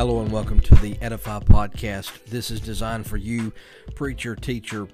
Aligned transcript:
Hello 0.00 0.22
and 0.22 0.32
welcome 0.32 0.60
to 0.60 0.74
the 0.76 0.96
Edify 1.02 1.40
Podcast. 1.40 2.24
This 2.24 2.50
is 2.50 2.58
designed 2.58 3.06
for 3.06 3.18
you, 3.18 3.52
preacher, 3.94 4.34
teacher, 4.34 4.88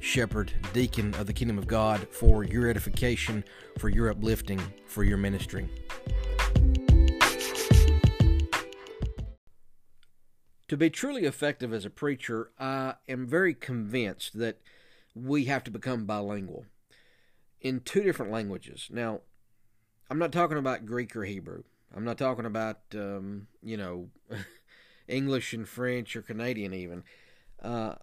shepherd, 0.00 0.52
deacon 0.72 1.12
of 1.14 1.26
the 1.26 1.32
kingdom 1.32 1.58
of 1.58 1.66
God, 1.66 2.06
for 2.12 2.44
your 2.44 2.70
edification, 2.70 3.42
for 3.80 3.88
your 3.88 4.08
uplifting, 4.08 4.60
for 4.86 5.02
your 5.02 5.18
ministry. 5.18 5.68
To 10.68 10.76
be 10.76 10.90
truly 10.90 11.24
effective 11.24 11.72
as 11.72 11.84
a 11.84 11.90
preacher, 11.90 12.52
I 12.56 12.94
am 13.08 13.26
very 13.26 13.54
convinced 13.54 14.38
that 14.38 14.60
we 15.12 15.46
have 15.46 15.64
to 15.64 15.72
become 15.72 16.06
bilingual 16.06 16.66
in 17.60 17.80
two 17.80 18.04
different 18.04 18.30
languages. 18.30 18.86
Now, 18.92 19.22
I'm 20.08 20.20
not 20.20 20.30
talking 20.30 20.56
about 20.56 20.86
Greek 20.86 21.16
or 21.16 21.24
Hebrew. 21.24 21.64
I'm 21.94 22.04
not 22.04 22.18
talking 22.18 22.46
about, 22.46 22.78
um, 22.94 23.48
you 23.62 23.76
know, 23.76 24.08
English 25.08 25.52
and 25.52 25.68
French 25.68 26.16
or 26.16 26.22
Canadian 26.22 26.72
even. 26.72 27.04
Uh, 27.60 27.94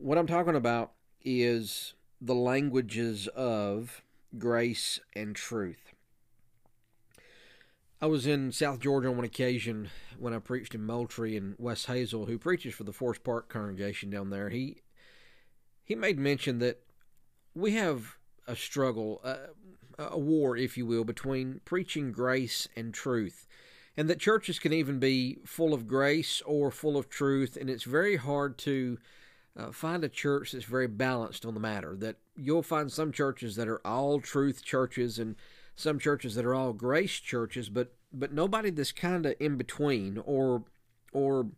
what 0.00 0.18
I'm 0.18 0.26
talking 0.26 0.56
about 0.56 0.92
is 1.24 1.94
the 2.20 2.34
languages 2.34 3.26
of 3.28 4.02
grace 4.36 5.00
and 5.16 5.34
truth. 5.34 5.94
I 8.00 8.06
was 8.06 8.26
in 8.26 8.52
South 8.52 8.78
Georgia 8.78 9.08
on 9.08 9.16
one 9.16 9.24
occasion 9.24 9.90
when 10.18 10.32
I 10.32 10.38
preached 10.38 10.74
in 10.74 10.84
Moultrie 10.84 11.36
and 11.36 11.56
Wes 11.58 11.86
Hazel, 11.86 12.26
who 12.26 12.38
preaches 12.38 12.74
for 12.74 12.84
the 12.84 12.92
Forest 12.92 13.24
Park 13.24 13.48
congregation 13.48 14.08
down 14.10 14.30
there. 14.30 14.50
He 14.50 14.82
he 15.82 15.94
made 15.94 16.18
mention 16.18 16.58
that 16.58 16.80
we 17.54 17.72
have 17.72 18.18
a 18.46 18.54
struggle, 18.54 19.20
uh, 19.24 19.36
a 19.98 20.18
war, 20.18 20.56
if 20.56 20.76
you 20.76 20.86
will, 20.86 21.04
between 21.04 21.60
preaching 21.64 22.12
grace 22.12 22.68
and 22.76 22.94
truth. 22.94 23.46
And 23.96 24.08
that 24.08 24.20
churches 24.20 24.58
can 24.58 24.72
even 24.72 24.98
be 24.98 25.38
full 25.44 25.74
of 25.74 25.88
grace 25.88 26.40
or 26.46 26.70
full 26.70 26.96
of 26.96 27.08
truth, 27.08 27.56
and 27.60 27.68
it's 27.68 27.82
very 27.82 28.16
hard 28.16 28.56
to 28.58 28.98
uh, 29.56 29.72
find 29.72 30.04
a 30.04 30.08
church 30.08 30.52
that's 30.52 30.64
very 30.64 30.86
balanced 30.86 31.44
on 31.44 31.54
the 31.54 31.60
matter. 31.60 31.96
That 31.96 32.16
you'll 32.36 32.62
find 32.62 32.92
some 32.92 33.10
churches 33.10 33.56
that 33.56 33.66
are 33.66 33.84
all 33.84 34.20
truth 34.20 34.64
churches, 34.64 35.18
and 35.18 35.34
some 35.74 35.98
churches 35.98 36.34
that 36.36 36.44
are 36.44 36.54
all 36.54 36.72
grace 36.72 37.18
churches, 37.18 37.68
but 37.68 37.92
but 38.12 38.32
nobody 38.32 38.70
that's 38.70 38.92
kind 38.92 39.26
of 39.26 39.34
in 39.40 39.56
between 39.56 40.18
or 40.24 40.64
or 41.12 41.48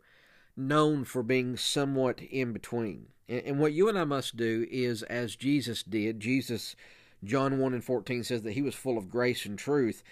known 0.56 1.04
for 1.04 1.22
being 1.22 1.56
somewhat 1.56 2.20
in 2.20 2.52
between. 2.52 3.06
And, 3.28 3.42
and 3.44 3.58
what 3.60 3.72
you 3.72 3.88
and 3.88 3.98
I 3.98 4.04
must 4.04 4.36
do 4.36 4.66
is, 4.70 5.02
as 5.04 5.36
Jesus 5.36 5.82
did, 5.82 6.20
Jesus 6.20 6.76
John 7.24 7.58
1 7.58 7.74
and 7.74 7.84
14 7.84 8.24
says 8.24 8.42
that 8.42 8.52
he 8.52 8.62
was 8.62 8.74
full 8.74 8.98
of 8.98 9.10
grace 9.10 9.44
and 9.44 9.58
truth. 9.58 10.02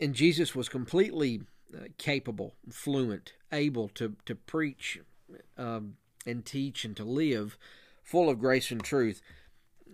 And 0.00 0.14
Jesus 0.14 0.54
was 0.54 0.68
completely 0.68 1.42
uh, 1.74 1.84
capable, 1.98 2.54
fluent, 2.70 3.34
able 3.52 3.88
to, 3.90 4.16
to 4.26 4.34
preach 4.34 5.00
um, 5.56 5.96
and 6.26 6.44
teach 6.44 6.84
and 6.84 6.96
to 6.96 7.04
live 7.04 7.56
full 8.02 8.28
of 8.28 8.40
grace 8.40 8.70
and 8.70 8.82
truth. 8.82 9.22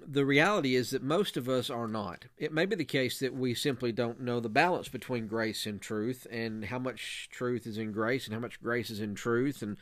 The 0.06 0.24
reality 0.24 0.76
is 0.76 0.91
that 0.91 1.02
most 1.02 1.36
of 1.36 1.48
us 1.48 1.69
are 1.69 1.88
not. 1.88 2.26
It 2.38 2.52
may 2.52 2.66
be 2.66 2.76
the 2.76 2.84
case 2.84 3.19
that 3.19 3.34
we 3.34 3.52
simply 3.52 3.92
don't 3.92 4.20
know 4.20 4.41
the 4.41 4.48
balance 4.48 4.88
between 4.88 5.26
grace 5.26 5.66
and 5.66 5.80
truth 5.80 6.26
and 6.30 6.64
how 6.64 6.78
much 6.78 7.28
truth 7.30 7.66
is 7.66 7.78
in 7.78 7.92
grace 7.92 8.26
and 8.26 8.34
how 8.34 8.41
much 8.41 8.62
grace 8.62 8.91
is 8.91 9.00
in 9.00 9.14
truth 9.14 9.60
and 9.60 9.76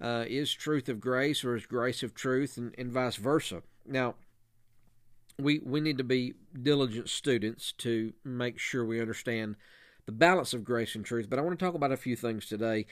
uh, 0.00 0.24
is 0.26 0.52
truth 0.52 0.88
of 0.88 0.98
grace 0.98 1.44
or 1.44 1.54
is 1.54 1.66
grace 1.66 2.02
of 2.02 2.14
truth 2.14 2.56
and, 2.56 2.74
and 2.78 2.90
vice 2.90 3.16
versa. 3.16 3.62
Now, 3.86 4.14
we 5.38 5.60
we 5.60 5.80
need 5.80 5.98
to 5.98 6.04
be 6.04 6.34
diligent 6.60 7.08
students 7.08 7.72
to 7.78 8.12
make 8.24 8.58
sure 8.58 8.84
we 8.84 9.00
understand 9.00 9.56
the 10.06 10.12
balance 10.12 10.52
of 10.52 10.64
grace 10.64 10.94
and 10.94 11.04
truth. 11.04 11.28
But 11.30 11.38
I 11.38 11.42
want 11.42 11.58
to 11.58 11.64
talk 11.64 11.74
about 11.74 11.92
a 11.92 11.96
few 11.96 12.16
things 12.16 12.46
today 12.46 12.86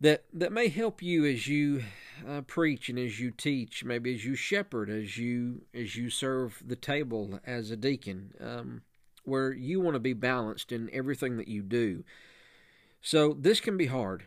that 0.00 0.24
that 0.32 0.52
may 0.52 0.68
help 0.68 1.02
you 1.02 1.24
as 1.24 1.46
you 1.46 1.82
uh, 2.28 2.42
preach 2.42 2.88
and 2.88 2.98
as 2.98 3.18
you 3.18 3.30
teach, 3.30 3.84
maybe 3.84 4.14
as 4.14 4.24
you 4.24 4.34
shepherd, 4.34 4.90
as 4.90 5.16
you 5.16 5.62
as 5.74 5.96
you 5.96 6.10
serve 6.10 6.62
the 6.66 6.76
table 6.76 7.40
as 7.46 7.70
a 7.70 7.76
deacon, 7.76 8.34
um, 8.40 8.82
where 9.24 9.52
you 9.52 9.80
want 9.80 9.94
to 9.94 10.00
be 10.00 10.12
balanced 10.12 10.72
in 10.72 10.90
everything 10.92 11.36
that 11.36 11.48
you 11.48 11.62
do. 11.62 12.04
So 13.00 13.34
this 13.38 13.60
can 13.60 13.76
be 13.76 13.86
hard. 13.86 14.24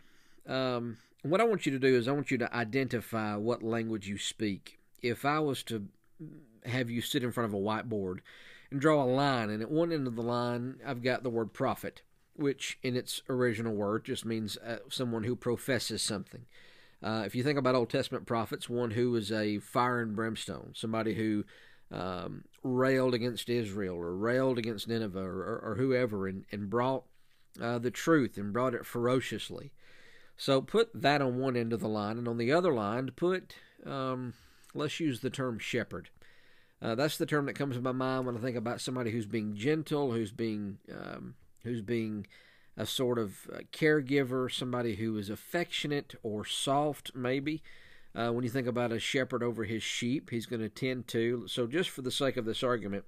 Um, 0.48 0.98
what 1.22 1.42
I 1.42 1.44
want 1.44 1.66
you 1.66 1.72
to 1.74 1.80
do 1.80 1.96
is 1.96 2.08
I 2.08 2.14
want 2.14 2.32
you 2.32 2.38
to 2.38 2.56
identify 2.56 3.36
what 3.36 3.62
language 3.62 4.08
you 4.08 4.18
speak. 4.18 4.80
If 5.02 5.26
I 5.26 5.40
was 5.40 5.64
to 5.64 5.86
have 6.66 6.90
you 6.90 7.02
sit 7.02 7.24
in 7.24 7.32
front 7.32 7.54
of 7.54 7.54
a 7.54 7.62
whiteboard 7.62 8.20
and 8.72 8.80
draw 8.80 9.04
a 9.04 9.06
line. 9.06 9.50
And 9.50 9.62
at 9.62 9.72
one 9.72 9.92
end 9.92 10.08
of 10.08 10.16
the 10.16 10.22
line, 10.22 10.80
I've 10.86 11.04
got 11.04 11.24
the 11.24 11.30
word 11.30 11.54
prophet, 11.54 12.02
which 12.36 12.78
in 12.84 12.96
its 12.96 13.22
original 13.30 13.74
word 13.74 14.06
just 14.06 14.26
means 14.26 14.58
uh, 14.58 14.78
someone 14.90 15.24
who 15.24 15.36
professes 15.36 16.02
something. 16.02 16.46
Uh, 17.02 17.24
if 17.26 17.34
you 17.34 17.44
think 17.44 17.58
about 17.58 17.76
Old 17.76 17.90
Testament 17.90 18.26
prophets, 18.26 18.70
one 18.70 18.92
who 18.92 19.12
was 19.12 19.32
a 19.32 19.60
fire 19.60 20.02
and 20.02 20.16
brimstone, 20.16 20.74
somebody 20.76 21.14
who 21.14 21.46
um, 21.92 22.44
railed 22.62 23.14
against 23.14 23.50
Israel 23.50 23.96
or 23.96 24.14
railed 24.14 24.58
against 24.58 24.88
Nineveh 24.88 25.20
or, 25.20 25.60
or, 25.64 25.76
whoever 25.76 26.28
and, 26.28 26.46
and 26.52 26.70
brought 26.70 27.04
uh, 27.60 27.80
the 27.80 27.90
truth 27.90 28.38
and 28.38 28.54
brought 28.54 28.76
it 28.76 28.86
ferociously. 28.86 29.72
So 30.38 30.62
put 30.62 30.90
that 30.94 31.22
on 31.22 31.40
one 31.40 31.58
end 31.58 31.74
of 31.74 31.80
the 31.80 31.90
line, 31.90 32.18
and 32.18 32.28
on 32.28 32.38
the 32.38 32.52
other 32.52 32.74
line, 32.74 33.10
put, 33.16 33.56
um, 33.86 34.34
let's 34.74 35.00
use 35.00 35.20
the 35.20 35.30
term 35.30 35.60
shepherd. 35.60 36.10
Uh, 36.82 36.96
that's 36.96 37.18
the 37.18 37.26
term 37.26 37.46
that 37.46 37.56
comes 37.56 37.76
to 37.76 37.82
my 37.82 37.92
mind 37.92 38.26
when 38.26 38.38
I 38.38 38.40
think 38.40 38.56
about 38.56 38.82
somebody 38.82 39.12
who's 39.12 39.26
being 39.26 39.56
gentle, 39.56 40.14
who's 40.14 40.32
being 40.32 40.78
um, 40.92 41.36
who's 41.64 41.82
being 41.82 42.26
a 42.78 42.86
sort 42.86 43.20
of 43.20 43.50
uh, 43.54 43.60
caregiver, 43.74 44.52
somebody 44.52 44.96
who 44.96 45.18
is 45.18 45.30
affectionate 45.30 46.16
or 46.24 46.46
soft, 46.46 47.12
maybe. 47.14 47.62
Uh, 48.16 48.32
when 48.32 48.44
you 48.44 48.50
think 48.50 48.68
about 48.68 48.92
a 48.92 49.00
shepherd 49.00 49.44
over 49.44 49.66
his 49.66 49.84
sheep, 49.84 50.30
he's 50.30 50.46
going 50.46 50.62
to 50.62 50.70
tend 50.70 51.08
to. 51.08 51.48
So, 51.48 51.68
just 51.68 51.90
for 51.90 52.02
the 52.02 52.12
sake 52.12 52.38
of 52.38 52.46
this 52.46 52.64
argument, 52.64 53.04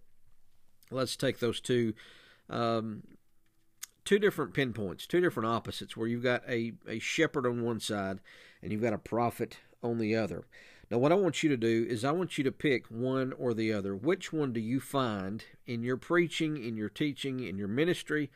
let's 0.92 1.16
take 1.16 1.40
those 1.40 1.60
two 1.60 1.94
um, 2.50 3.04
two 4.06 4.20
different 4.20 4.54
pinpoints, 4.54 5.08
two 5.08 5.22
different 5.22 5.48
opposites, 5.48 5.96
where 5.96 6.08
you've 6.08 6.24
got 6.24 6.44
a, 6.48 6.74
a 6.88 7.00
shepherd 7.00 7.46
on 7.46 7.64
one 7.64 7.80
side 7.80 8.20
and 8.62 8.72
you've 8.72 8.82
got 8.82 8.94
a 8.94 8.98
prophet 8.98 9.58
on 9.82 9.98
the 9.98 10.16
other. 10.16 10.46
Now, 10.92 10.98
what 10.98 11.14
I 11.14 11.16
want 11.16 11.42
you 11.42 11.48
to 11.48 11.56
do 11.56 11.88
is 11.90 12.04
I 12.04 12.12
want 12.12 12.38
you 12.38 12.44
to 12.44 12.52
pick 12.52 12.86
one 12.88 13.32
or 13.40 13.54
the 13.54 13.72
other. 13.72 13.96
Which 13.96 14.34
one 14.34 14.52
do 14.52 14.60
you 14.60 14.82
find 14.82 15.42
in 15.66 15.84
your 15.84 15.96
preaching, 15.96 16.62
in 16.62 16.76
your 16.76 16.90
teaching, 16.90 17.40
in 17.40 17.58
your 17.58 17.70
ministry, 17.70 18.30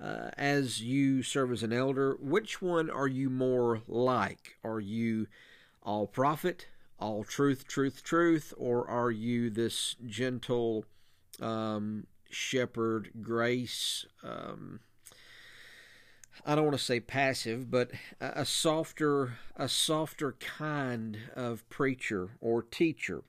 uh, 0.00 0.30
as 0.38 0.80
you 0.80 1.24
serve 1.24 1.50
as 1.50 1.64
an 1.64 1.72
elder? 1.72 2.16
Which 2.20 2.62
one 2.62 2.88
are 2.88 3.08
you 3.08 3.28
more 3.28 3.82
like? 3.88 4.56
Are 4.62 4.78
you 4.78 5.26
all 5.82 6.06
prophet, 6.06 6.68
all 7.00 7.24
truth, 7.24 7.66
truth, 7.66 8.04
truth, 8.04 8.54
or 8.56 8.88
are 8.88 9.10
you 9.10 9.50
this 9.50 9.96
gentle 10.06 10.84
um, 11.42 12.06
shepherd, 12.30 13.10
grace? 13.20 14.06
Um, 14.22 14.78
I 16.44 16.54
don't 16.54 16.64
want 16.64 16.76
to 16.78 16.84
say 16.84 17.00
passive, 17.00 17.70
but 17.70 17.90
a 18.20 18.44
softer, 18.44 19.38
a 19.56 19.68
softer 19.68 20.32
kind 20.32 21.18
of 21.34 21.68
preacher 21.68 22.30
or 22.40 22.62
teacher. 22.62 23.22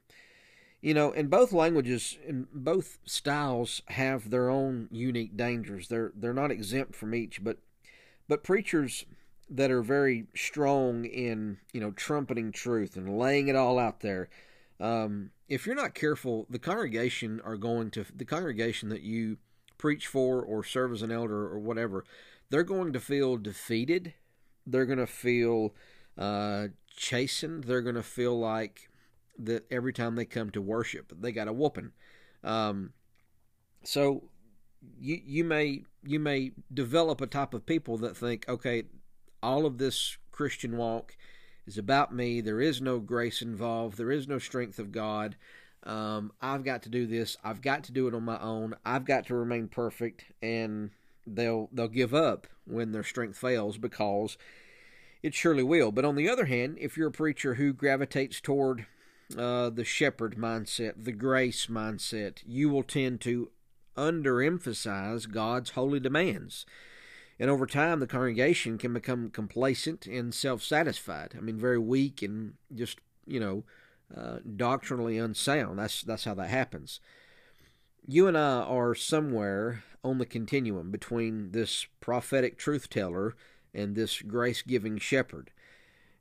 You 0.82 0.94
know, 0.94 1.12
in 1.12 1.28
both 1.28 1.54
languages, 1.54 2.18
in 2.26 2.48
both 2.54 3.00
styles 3.06 3.82
have 3.88 4.30
their 4.30 4.50
own 4.50 4.90
unique 4.92 5.36
dangers. 5.36 5.88
They're 5.88 6.12
they're 6.16 6.34
not 6.34 6.52
exempt 6.52 6.96
from 6.96 7.16
each, 7.16 7.44
but 7.44 7.58
but 8.28 8.44
preachers 8.44 9.06
that 9.50 9.72
are 9.72 9.82
very 9.82 10.26
strong 10.36 11.06
in 11.06 11.58
you 11.74 11.82
know 11.82 11.92
trumpeting 11.92 12.52
truth 12.52 12.96
and 12.96 13.18
laying 13.18 13.48
it 13.48 13.56
all 13.56 13.80
out 13.80 14.02
there. 14.02 14.30
Um, 14.80 15.32
if 15.48 15.66
you're 15.66 15.76
not 15.76 15.96
careful, 15.96 16.46
the 16.50 16.60
congregation 16.60 17.42
are 17.44 17.58
going 17.58 17.90
to 17.92 18.06
the 18.16 18.26
congregation 18.26 18.90
that 18.90 19.02
you 19.02 19.38
preach 19.78 20.08
for 20.08 20.42
or 20.42 20.64
serve 20.64 20.92
as 20.92 21.02
an 21.02 21.12
elder 21.12 21.48
or 21.48 21.60
whatever 21.60 22.04
they're 22.50 22.64
going 22.64 22.94
to 22.94 23.00
feel 23.00 23.38
defeated. 23.38 24.14
They're 24.66 24.86
going 24.86 25.00
to 25.00 25.08
feel 25.08 25.74
uh, 26.18 26.68
chastened. 26.96 27.66
They're 27.66 27.82
going 27.82 27.96
to 27.96 28.04
feel 28.04 28.38
like 28.38 28.90
that 29.40 29.66
every 29.72 29.94
time 29.94 30.16
they 30.16 30.26
come 30.26 30.50
to 30.52 30.62
worship, 30.62 31.14
they 31.20 31.32
got 31.32 31.48
a 31.48 31.54
whooping. 31.54 31.92
Um, 32.44 32.94
so 33.84 34.30
you 35.00 35.20
you 35.26 35.44
may 35.44 35.84
you 36.04 36.20
may 36.20 36.52
develop 36.74 37.22
a 37.22 37.28
type 37.28 37.54
of 37.54 37.66
people 37.66 37.98
that 38.00 38.18
think, 38.18 38.46
okay, 38.48 38.84
all 39.44 39.66
of 39.66 39.78
this 39.78 40.18
Christian 40.32 40.78
walk 40.78 41.16
is 41.66 41.78
about 41.78 42.14
me. 42.14 42.42
There 42.42 42.62
is 42.62 42.82
no 42.82 43.00
grace 43.00 43.42
involved. 43.42 43.98
There 43.98 44.12
is 44.12 44.28
no 44.28 44.40
strength 44.40 44.80
of 44.80 44.92
God. 44.92 45.36
Um, 45.84 46.32
I've 46.42 46.64
got 46.64 46.84
to 46.84 46.90
do 46.90 47.06
this. 47.06 47.38
I've 47.44 47.62
got 47.62 47.84
to 47.86 47.92
do 47.92 48.08
it 48.08 48.14
on 48.14 48.24
my 48.24 48.40
own. 48.40 48.76
I've 48.86 49.06
got 49.06 49.28
to 49.28 49.36
remain 49.36 49.68
perfect, 49.68 50.26
and 50.42 50.92
they'll 51.36 51.70
they'll 51.72 51.88
give 51.88 52.14
up 52.14 52.48
when 52.66 52.92
their 52.92 53.04
strength 53.04 53.38
fails 53.38 53.78
because 53.78 54.38
it 55.24 55.34
surely 55.34 55.64
will. 55.64 55.92
But 55.92 56.06
on 56.06 56.16
the 56.16 56.30
other 56.30 56.46
hand, 56.46 56.78
if 56.80 56.98
you're 56.98 57.08
a 57.08 57.12
preacher 57.12 57.56
who 57.56 57.74
gravitates 57.74 58.40
toward 58.40 58.86
uh, 59.38 59.70
the 59.70 59.84
shepherd 59.84 60.38
mindset, 60.38 61.04
the 61.04 61.12
grace 61.12 61.68
mindset, 61.68 62.40
you 62.46 62.70
will 62.70 62.84
tend 62.84 63.22
to 63.22 63.52
underemphasize 63.98 65.30
God's 65.30 65.72
holy 65.72 66.00
demands. 66.00 66.66
And 67.40 67.50
over 67.50 67.66
time, 67.66 68.00
the 68.00 68.08
congregation 68.08 68.78
can 68.78 68.94
become 68.94 69.30
complacent 69.30 70.08
and 70.08 70.34
self 70.34 70.64
satisfied. 70.64 71.34
I 71.38 71.42
mean, 71.42 71.58
very 71.58 71.78
weak 71.78 72.22
and 72.22 72.54
just, 72.74 73.00
you 73.26 73.40
know, 73.40 73.64
uh, 74.16 74.38
doctrinally 74.56 75.18
unsound. 75.18 75.78
That's, 75.78 76.02
that's 76.02 76.24
how 76.24 76.34
that 76.36 76.50
happens. 76.50 77.00
You 78.08 78.28
and 78.28 78.38
I 78.38 78.62
are 78.62 78.96
somewhere 78.96 79.84
on 80.08 80.18
the 80.18 80.26
continuum 80.26 80.92
between 80.92 81.52
this 81.52 81.86
prophetic 82.00 82.58
truth 82.58 82.90
teller 82.90 83.36
and 83.74 83.96
this 83.96 84.22
grace 84.22 84.62
giving 84.62 84.98
shepherd. 84.98 85.52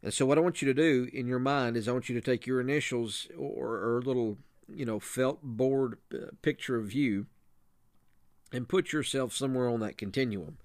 And 0.02 0.12
so, 0.12 0.26
what 0.26 0.38
I 0.38 0.42
want 0.42 0.60
you 0.60 0.66
to 0.66 0.74
do 0.74 1.08
in 1.12 1.26
your 1.26 1.38
mind 1.38 1.76
is 1.76 1.88
I 1.88 1.92
want 1.92 2.08
you 2.08 2.14
to 2.14 2.24
take 2.24 2.46
your 2.46 2.60
initials 2.60 3.28
or, 3.36 3.98
a 3.98 4.00
little, 4.00 4.38
you 4.68 4.84
know, 4.84 5.00
felt 5.00 5.42
board 5.42 5.98
uh, 6.12 6.26
picture 6.42 6.76
of 6.76 6.92
you 6.92 7.26
and 8.52 8.68
put 8.68 8.92
yourself 8.92 9.32
somewhere 9.32 9.68
on 9.68 9.80
that 9.80 9.98
continuum. 9.98 10.58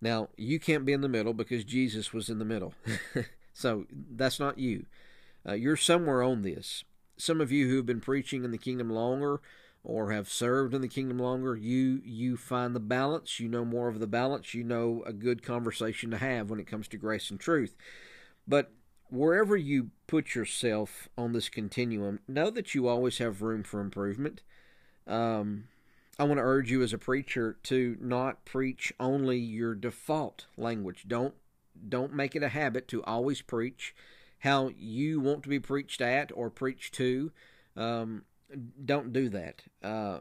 Now, 0.00 0.28
you 0.36 0.58
can't 0.58 0.84
be 0.84 0.92
in 0.92 1.00
the 1.00 1.08
middle 1.08 1.34
because 1.34 1.64
Jesus 1.64 2.12
was 2.12 2.28
in 2.28 2.38
the 2.38 2.44
middle. 2.44 2.74
so, 3.52 3.86
that's 3.90 4.40
not 4.40 4.58
you. 4.58 4.86
Uh, 5.46 5.54
you're 5.54 5.76
somewhere 5.76 6.22
on 6.22 6.42
this. 6.42 6.84
Some 7.16 7.40
of 7.40 7.52
you 7.52 7.68
who 7.68 7.76
have 7.76 7.86
been 7.86 8.00
preaching 8.00 8.44
in 8.44 8.52
the 8.52 8.58
kingdom 8.58 8.90
longer 8.90 9.40
or 9.84 10.12
have 10.12 10.28
served 10.28 10.74
in 10.74 10.80
the 10.80 10.88
kingdom 10.88 11.18
longer, 11.18 11.56
you 11.56 12.00
you 12.04 12.36
find 12.36 12.74
the 12.74 12.80
balance, 12.80 13.40
you 13.40 13.48
know 13.48 13.64
more 13.64 13.88
of 13.88 13.98
the 13.98 14.06
balance, 14.06 14.54
you 14.54 14.62
know 14.62 15.02
a 15.06 15.12
good 15.12 15.42
conversation 15.42 16.10
to 16.10 16.18
have 16.18 16.50
when 16.50 16.60
it 16.60 16.66
comes 16.66 16.88
to 16.88 16.96
grace 16.96 17.30
and 17.30 17.40
truth. 17.40 17.76
But 18.46 18.72
wherever 19.10 19.56
you 19.56 19.90
put 20.06 20.34
yourself 20.34 21.08
on 21.18 21.32
this 21.32 21.48
continuum, 21.48 22.20
know 22.28 22.50
that 22.50 22.74
you 22.74 22.88
always 22.88 23.18
have 23.18 23.42
room 23.42 23.62
for 23.62 23.80
improvement. 23.80 24.42
Um, 25.06 25.64
I 26.18 26.24
want 26.24 26.38
to 26.38 26.44
urge 26.44 26.70
you 26.70 26.82
as 26.82 26.92
a 26.92 26.98
preacher 26.98 27.56
to 27.64 27.96
not 28.00 28.44
preach 28.44 28.92
only 29.00 29.38
your 29.38 29.74
default 29.74 30.46
language. 30.56 31.04
Don't 31.08 31.34
don't 31.88 32.12
make 32.12 32.36
it 32.36 32.42
a 32.42 32.48
habit 32.48 32.86
to 32.88 33.02
always 33.04 33.42
preach 33.42 33.94
how 34.40 34.70
you 34.76 35.20
want 35.20 35.42
to 35.42 35.48
be 35.48 35.58
preached 35.58 36.00
at 36.00 36.30
or 36.34 36.50
preached 36.50 36.94
to. 36.94 37.32
Um, 37.76 38.24
don't 38.84 39.12
do 39.12 39.28
that. 39.30 39.62
Uh, 39.82 40.18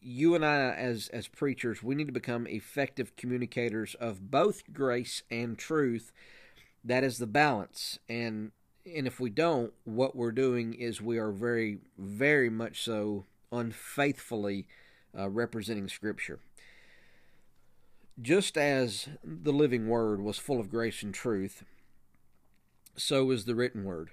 you 0.00 0.34
and 0.34 0.44
I, 0.44 0.70
as 0.72 1.08
as 1.08 1.28
preachers, 1.28 1.82
we 1.82 1.94
need 1.94 2.06
to 2.06 2.12
become 2.12 2.46
effective 2.46 3.16
communicators 3.16 3.94
of 3.94 4.30
both 4.30 4.72
grace 4.72 5.22
and 5.30 5.58
truth. 5.58 6.12
That 6.84 7.02
is 7.02 7.18
the 7.18 7.26
balance, 7.26 7.98
and 8.08 8.52
and 8.84 9.06
if 9.06 9.18
we 9.18 9.30
don't, 9.30 9.72
what 9.84 10.14
we're 10.14 10.32
doing 10.32 10.74
is 10.74 11.00
we 11.00 11.18
are 11.18 11.30
very, 11.30 11.78
very 11.96 12.50
much 12.50 12.82
so 12.82 13.24
unfaithfully 13.50 14.66
uh, 15.18 15.30
representing 15.30 15.88
Scripture. 15.88 16.40
Just 18.20 18.58
as 18.58 19.08
the 19.24 19.52
living 19.52 19.88
Word 19.88 20.20
was 20.20 20.38
full 20.38 20.60
of 20.60 20.70
grace 20.70 21.02
and 21.02 21.14
truth, 21.14 21.64
so 22.94 23.30
is 23.30 23.46
the 23.46 23.54
written 23.54 23.84
Word 23.84 24.10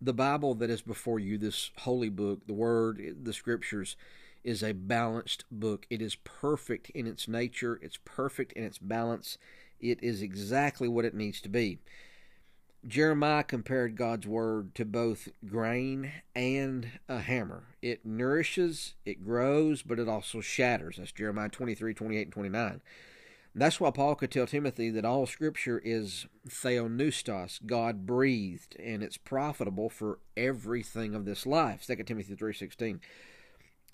the 0.00 0.12
Bible 0.12 0.54
that 0.56 0.70
is 0.70 0.82
before 0.82 1.18
you, 1.18 1.38
this 1.38 1.70
holy 1.78 2.08
book, 2.08 2.46
the 2.46 2.54
Word, 2.54 3.16
the 3.22 3.32
Scriptures, 3.32 3.96
is 4.44 4.62
a 4.62 4.72
balanced 4.72 5.44
book. 5.50 5.86
It 5.90 6.00
is 6.00 6.16
perfect 6.16 6.90
in 6.90 7.06
its 7.06 7.26
nature, 7.26 7.78
it's 7.82 7.98
perfect 8.04 8.52
in 8.52 8.64
its 8.64 8.78
balance. 8.78 9.38
It 9.80 10.02
is 10.02 10.22
exactly 10.22 10.88
what 10.88 11.04
it 11.04 11.14
needs 11.14 11.40
to 11.42 11.48
be. 11.48 11.78
Jeremiah 12.86 13.42
compared 13.42 13.96
God's 13.96 14.26
Word 14.26 14.74
to 14.76 14.84
both 14.84 15.28
grain 15.46 16.12
and 16.34 16.88
a 17.08 17.18
hammer. 17.18 17.64
It 17.82 18.06
nourishes, 18.06 18.94
it 19.04 19.24
grows, 19.24 19.82
but 19.82 19.98
it 19.98 20.08
also 20.08 20.40
shatters. 20.40 20.96
That's 20.96 21.10
Jeremiah 21.10 21.48
23, 21.48 21.94
28, 21.94 22.22
and 22.22 22.32
29. 22.32 22.80
That's 23.58 23.80
why 23.80 23.90
Paul 23.90 24.16
could 24.16 24.30
tell 24.30 24.46
Timothy 24.46 24.90
that 24.90 25.06
all 25.06 25.24
Scripture 25.24 25.80
is 25.82 26.26
theopneustos, 26.46 27.64
God 27.64 28.04
breathed, 28.04 28.76
and 28.78 29.02
it's 29.02 29.16
profitable 29.16 29.88
for 29.88 30.18
everything 30.36 31.14
of 31.14 31.24
this 31.24 31.46
life. 31.46 31.86
2 31.86 31.96
Timothy 32.02 32.36
3.16. 32.36 33.00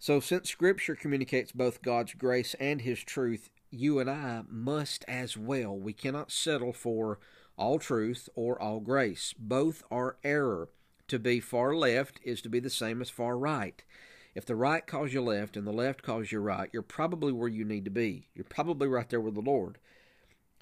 So 0.00 0.18
since 0.18 0.50
Scripture 0.50 0.96
communicates 0.96 1.52
both 1.52 1.80
God's 1.80 2.14
grace 2.14 2.56
and 2.58 2.80
His 2.80 3.04
truth, 3.04 3.50
you 3.70 4.00
and 4.00 4.10
I 4.10 4.42
must 4.50 5.04
as 5.06 5.36
well. 5.36 5.76
We 5.76 5.92
cannot 5.92 6.32
settle 6.32 6.72
for 6.72 7.20
all 7.56 7.78
truth 7.78 8.28
or 8.34 8.60
all 8.60 8.80
grace. 8.80 9.32
Both 9.38 9.84
are 9.92 10.16
error. 10.24 10.70
To 11.06 11.20
be 11.20 11.38
far 11.38 11.76
left 11.76 12.18
is 12.24 12.42
to 12.42 12.48
be 12.48 12.58
the 12.58 12.68
same 12.68 13.00
as 13.00 13.10
far 13.10 13.38
right. 13.38 13.84
If 14.34 14.46
the 14.46 14.56
right 14.56 14.86
calls 14.86 15.12
you 15.12 15.22
left 15.22 15.56
and 15.56 15.66
the 15.66 15.72
left 15.72 16.02
calls 16.02 16.32
you 16.32 16.40
right, 16.40 16.70
you're 16.72 16.82
probably 16.82 17.32
where 17.32 17.48
you 17.48 17.64
need 17.64 17.84
to 17.84 17.90
be. 17.90 18.28
You're 18.34 18.44
probably 18.44 18.88
right 18.88 19.08
there 19.08 19.20
with 19.20 19.34
the 19.34 19.40
Lord. 19.40 19.78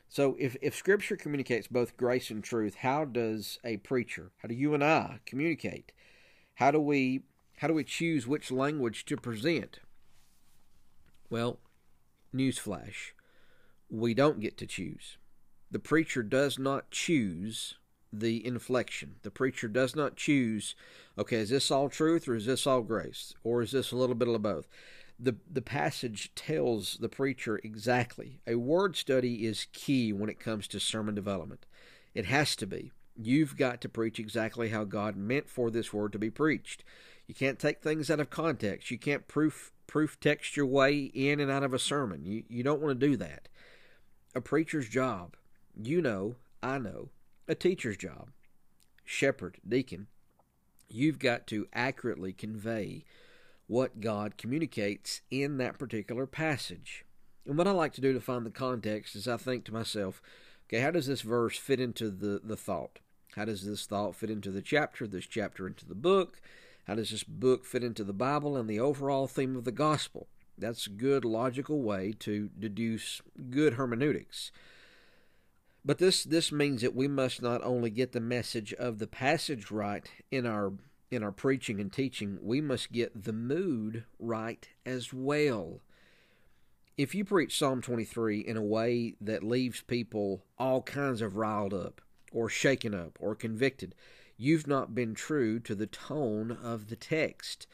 So 0.09 0.37
if, 0.41 0.57
if 0.61 0.75
Scripture 0.75 1.17
communicates 1.17 1.69
both 1.69 1.97
grace 1.97 2.31
and 2.31 2.43
truth, 2.43 2.77
how 2.77 3.05
does 3.05 3.61
a 3.63 3.77
preacher, 3.77 4.33
how 4.39 4.49
do 4.49 4.55
you 4.55 4.75
and 4.75 4.83
I 4.83 5.21
communicate? 5.25 5.93
How 6.55 6.71
do 6.71 6.81
we 6.81 7.23
how 7.59 7.69
do 7.69 7.75
we 7.75 7.85
choose 7.85 8.27
which 8.27 8.51
language 8.51 9.05
to 9.05 9.17
present? 9.19 9.81
Well, 11.29 11.59
newsflash. 12.35 13.13
We 13.91 14.15
don't 14.15 14.41
get 14.41 14.57
to 14.59 14.67
choose. 14.67 15.19
The 15.71 15.79
preacher 15.79 16.23
does 16.23 16.59
not 16.59 16.91
choose 16.91 17.75
the 18.13 18.45
inflection. 18.45 19.17
The 19.23 19.31
preacher 19.31 19.69
does 19.69 19.95
not 19.95 20.17
choose, 20.17 20.75
okay, 21.19 21.37
is 21.39 21.51
this 21.51 21.71
all 21.71 21.89
truth 21.89 22.29
or 22.29 22.35
is 22.35 22.47
this 22.47 22.67
all 22.67 22.83
grace? 22.83 23.35
Or 23.45 23.63
is 23.63 23.73
this 23.73 23.93
a 23.93 23.97
little 23.97 24.15
bit 24.15 24.29
of 24.29 24.43
both? 24.43 24.69
The, 25.19 25.37
the 25.51 25.63
passage 25.63 26.35
tells 26.35 26.97
the 26.99 27.09
preacher 27.09 27.61
exactly. 27.63 28.41
A 28.47 28.55
word 28.55 28.97
study 28.97 29.47
is 29.47 29.67
key 29.73 30.13
when 30.13 30.31
it 30.31 30.41
comes 30.41 30.67
to 30.69 30.81
sermon 30.81 31.15
development. 31.15 31.67
It 32.15 32.25
has 32.27 32.57
to 32.57 32.67
be. 32.67 32.91
You've 33.17 33.57
got 33.57 33.81
to 33.83 33.89
preach 33.89 34.19
exactly 34.19 34.71
how 34.71 34.85
God 34.85 35.17
meant 35.17 35.49
for 35.49 35.71
this 35.71 35.93
word 35.93 36.13
to 36.13 36.19
be 36.19 36.31
preached. 36.31 36.85
You 37.27 37.35
can't 37.35 37.59
take 37.59 37.83
things 37.83 38.11
out 38.11 38.19
of 38.19 38.31
context. 38.31 38.91
You 38.91 38.99
can't 38.99 39.29
proof 39.29 39.73
proof 39.87 40.19
text 40.21 40.57
your 40.57 40.67
way 40.67 41.11
in 41.15 41.41
and 41.41 41.51
out 41.51 41.65
of 41.65 41.75
a 41.75 41.79
sermon. 41.79 42.25
You 42.25 42.45
you 42.49 42.63
don't 42.63 42.81
want 42.81 42.99
to 42.99 43.07
do 43.07 43.17
that. 43.19 43.49
A 44.35 44.41
preacher's 44.41 44.89
job, 44.89 45.37
you 45.81 46.01
know, 46.01 46.37
I 46.63 46.79
know, 46.79 47.11
a 47.51 47.55
teacher's 47.57 47.97
job, 47.97 48.29
shepherd, 49.05 49.59
deacon. 49.69 50.07
You've 50.89 51.19
got 51.19 51.49
to 51.49 51.67
accurately 51.73 52.33
convey 52.33 53.05
what 53.67 54.01
God 54.01 54.39
communicates 54.39 55.21
in 55.33 55.59
that 55.59 55.77
particular 55.77 56.27
passage. 56.27 57.05
And 57.45 57.59
what 57.59 57.67
I 57.67 57.73
like 57.73 57.93
to 57.95 58.01
do 58.01 58.13
to 58.13 58.21
find 58.21 58.47
the 58.47 58.51
context 58.51 59.17
is 59.17 59.27
I 59.27 59.37
think 59.37 59.65
to 59.65 59.73
myself, 59.73 60.23
okay, 60.69 60.81
how 60.81 60.93
does 60.93 61.09
this 61.09 61.23
verse 61.23 61.59
fit 61.59 61.81
into 61.81 62.09
the, 62.09 62.41
the 62.45 62.57
thought? 62.57 63.01
How 63.35 63.45
does 63.45 63.67
this 63.67 63.85
thought 63.85 64.15
fit 64.15 64.31
into 64.31 64.53
the 64.53 64.63
chapter, 64.63 65.09
this 65.09 65.27
chapter 65.27 65.67
into 65.67 65.85
the 65.85 65.97
book? 65.97 66.41
How 66.87 66.95
does 66.95 67.11
this 67.11 67.25
book 67.25 67.65
fit 67.65 67.83
into 67.83 68.05
the 68.05 68.13
Bible 68.13 68.57
and 68.57 68.71
the 68.71 68.79
overall 68.79 69.27
theme 69.27 69.57
of 69.57 69.65
the 69.65 69.73
gospel? 69.73 70.29
That's 70.57 70.87
a 70.87 70.91
good 70.91 71.25
logical 71.25 71.83
way 71.83 72.15
to 72.21 72.51
deduce 72.57 73.23
good 73.51 73.75
hermeneutics. 73.75 74.53
But 75.85 75.99
this 75.99 76.25
this 76.25 76.53
means 76.53 76.83
that 76.83 76.95
we 76.95 77.09
must 77.09 77.41
not 77.41 77.63
only 77.65 77.91
get 77.91 78.13
the 78.13 78.21
message 78.21 78.75
of 78.75 78.99
the 78.99 79.07
passage 79.07 79.71
right 79.71 80.07
in 80.31 80.47
our 80.47 80.75
in 81.11 81.23
our 81.23 81.33
preaching 81.33 81.81
and 81.81 81.93
teaching, 81.93 82.39
we 82.43 82.61
must 82.61 82.93
get 82.93 83.25
the 83.25 83.33
mood 83.33 84.05
right 84.19 84.69
as 84.87 85.13
well. 85.13 85.81
If 86.97 87.15
you 87.15 87.25
preach 87.25 87.59
Psalm 87.59 87.81
23 87.81 88.41
in 88.41 88.57
a 88.57 88.63
way 88.63 89.15
that 89.21 89.43
leaves 89.43 89.81
people 89.81 90.45
all 90.59 90.83
kinds 90.83 91.23
of 91.23 91.37
riled 91.37 91.73
up 91.73 92.01
or 92.31 92.49
shaken 92.49 92.95
up 92.95 93.17
or 93.19 93.35
convicted, 93.35 93.95
you've 94.37 94.67
not 94.67 94.95
been 94.95 95.15
true 95.15 95.59
to 95.61 95.75
the 95.75 95.87
tone 95.87 96.51
of 96.63 96.89
the 96.89 96.97
text. 96.97 97.67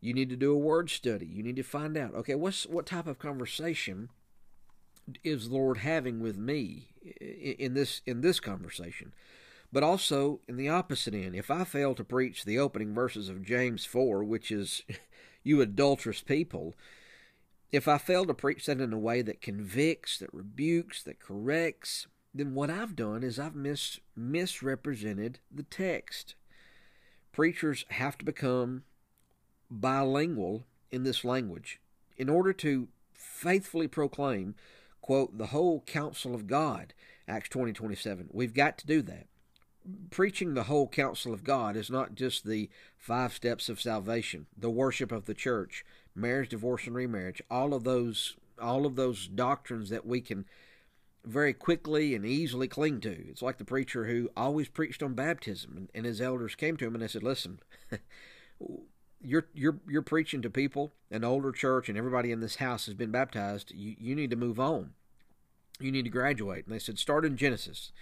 You 0.00 0.14
need 0.14 0.30
to 0.30 0.36
do 0.36 0.52
a 0.52 0.58
word 0.58 0.90
study. 0.90 1.26
You 1.26 1.42
need 1.42 1.56
to 1.56 1.62
find 1.62 1.96
out, 1.96 2.14
okay, 2.14 2.34
what's 2.34 2.66
what 2.66 2.86
type 2.86 3.06
of 3.06 3.18
conversation 3.18 4.08
is 5.24 5.48
the 5.48 5.54
Lord 5.54 5.78
having 5.78 6.20
with 6.20 6.36
me 6.36 6.88
in 7.20 7.74
this 7.74 8.02
in 8.06 8.20
this 8.20 8.40
conversation? 8.40 9.12
But 9.72 9.82
also 9.82 10.40
in 10.46 10.56
the 10.56 10.68
opposite 10.68 11.14
end, 11.14 11.34
if 11.34 11.50
I 11.50 11.64
fail 11.64 11.94
to 11.94 12.04
preach 12.04 12.44
the 12.44 12.58
opening 12.58 12.94
verses 12.94 13.28
of 13.30 13.42
James 13.42 13.86
4, 13.86 14.22
which 14.22 14.50
is 14.50 14.82
you 15.42 15.60
adulterous 15.60 16.20
people, 16.20 16.74
if 17.70 17.88
I 17.88 17.96
fail 17.96 18.26
to 18.26 18.34
preach 18.34 18.66
that 18.66 18.80
in 18.80 18.92
a 18.92 18.98
way 18.98 19.22
that 19.22 19.40
convicts, 19.40 20.18
that 20.18 20.32
rebukes, 20.32 21.02
that 21.04 21.20
corrects, 21.20 22.06
then 22.34 22.54
what 22.54 22.68
I've 22.70 22.94
done 22.94 23.22
is 23.22 23.38
I've 23.38 23.54
mis- 23.54 24.00
misrepresented 24.14 25.38
the 25.50 25.62
text. 25.64 26.34
Preachers 27.32 27.86
have 27.88 28.18
to 28.18 28.24
become 28.26 28.84
bilingual 29.70 30.64
in 30.90 31.04
this 31.04 31.24
language 31.24 31.80
in 32.18 32.28
order 32.28 32.52
to 32.52 32.88
faithfully 33.14 33.88
proclaim 33.88 34.54
quote, 35.02 35.36
the 35.36 35.48
whole 35.48 35.82
counsel 35.82 36.34
of 36.34 36.46
God, 36.46 36.94
Acts 37.28 37.50
20 37.50 37.72
27. 37.72 38.28
We've 38.32 38.54
got 38.54 38.78
to 38.78 38.86
do 38.86 39.02
that. 39.02 39.26
Preaching 40.10 40.54
the 40.54 40.64
whole 40.64 40.88
counsel 40.88 41.34
of 41.34 41.44
God 41.44 41.76
is 41.76 41.90
not 41.90 42.14
just 42.14 42.46
the 42.46 42.70
five 42.96 43.34
steps 43.34 43.68
of 43.68 43.80
salvation, 43.80 44.46
the 44.56 44.70
worship 44.70 45.10
of 45.10 45.26
the 45.26 45.34
church, 45.34 45.84
marriage, 46.14 46.50
divorce, 46.50 46.86
and 46.86 46.94
remarriage, 46.94 47.42
all 47.50 47.74
of 47.74 47.84
those 47.84 48.36
all 48.60 48.86
of 48.86 48.94
those 48.94 49.26
doctrines 49.26 49.90
that 49.90 50.06
we 50.06 50.20
can 50.20 50.44
very 51.24 51.52
quickly 51.52 52.14
and 52.14 52.24
easily 52.24 52.68
cling 52.68 53.00
to. 53.00 53.28
It's 53.28 53.42
like 53.42 53.58
the 53.58 53.64
preacher 53.64 54.04
who 54.04 54.30
always 54.36 54.68
preached 54.68 55.02
on 55.02 55.14
baptism, 55.14 55.74
and, 55.76 55.88
and 55.94 56.06
his 56.06 56.20
elders 56.20 56.54
came 56.54 56.76
to 56.76 56.86
him 56.86 56.94
and 56.94 57.02
they 57.02 57.08
said, 57.08 57.24
"Listen, 57.24 57.58
you're 59.22 59.46
you're 59.54 59.78
you're 59.88 60.02
preaching 60.02 60.42
to 60.42 60.50
people, 60.50 60.92
an 61.10 61.24
older 61.24 61.52
church, 61.52 61.88
and 61.88 61.96
everybody 61.96 62.32
in 62.32 62.40
this 62.40 62.56
house 62.56 62.86
has 62.86 62.94
been 62.94 63.10
baptized. 63.10 63.72
You 63.74 63.96
you 63.98 64.14
need 64.14 64.30
to 64.30 64.36
move 64.36 64.58
on. 64.58 64.92
You 65.80 65.92
need 65.92 66.04
to 66.04 66.10
graduate." 66.10 66.66
And 66.66 66.74
they 66.74 66.78
said, 66.78 66.98
"Start 66.98 67.24
in 67.24 67.36
Genesis." 67.36 67.92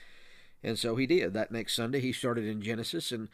And 0.63 0.79
so 0.79 0.97
he 0.97 1.07
did. 1.07 1.33
That 1.33 1.53
next 1.53 1.75
Sunday, 1.75 2.01
he 2.01 2.13
started 2.13 2.45
in 2.45 2.63
Genesis, 2.63 3.13
and 3.13 3.29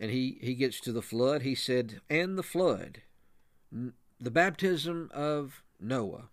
and 0.00 0.10
he 0.10 0.38
he 0.40 0.54
gets 0.54 0.80
to 0.80 0.92
the 0.92 1.02
flood. 1.02 1.42
He 1.42 1.54
said, 1.54 2.00
"And 2.08 2.38
the 2.38 2.42
flood, 2.42 3.02
the 3.70 4.30
baptism 4.30 5.10
of 5.12 5.62
Noah." 5.80 6.28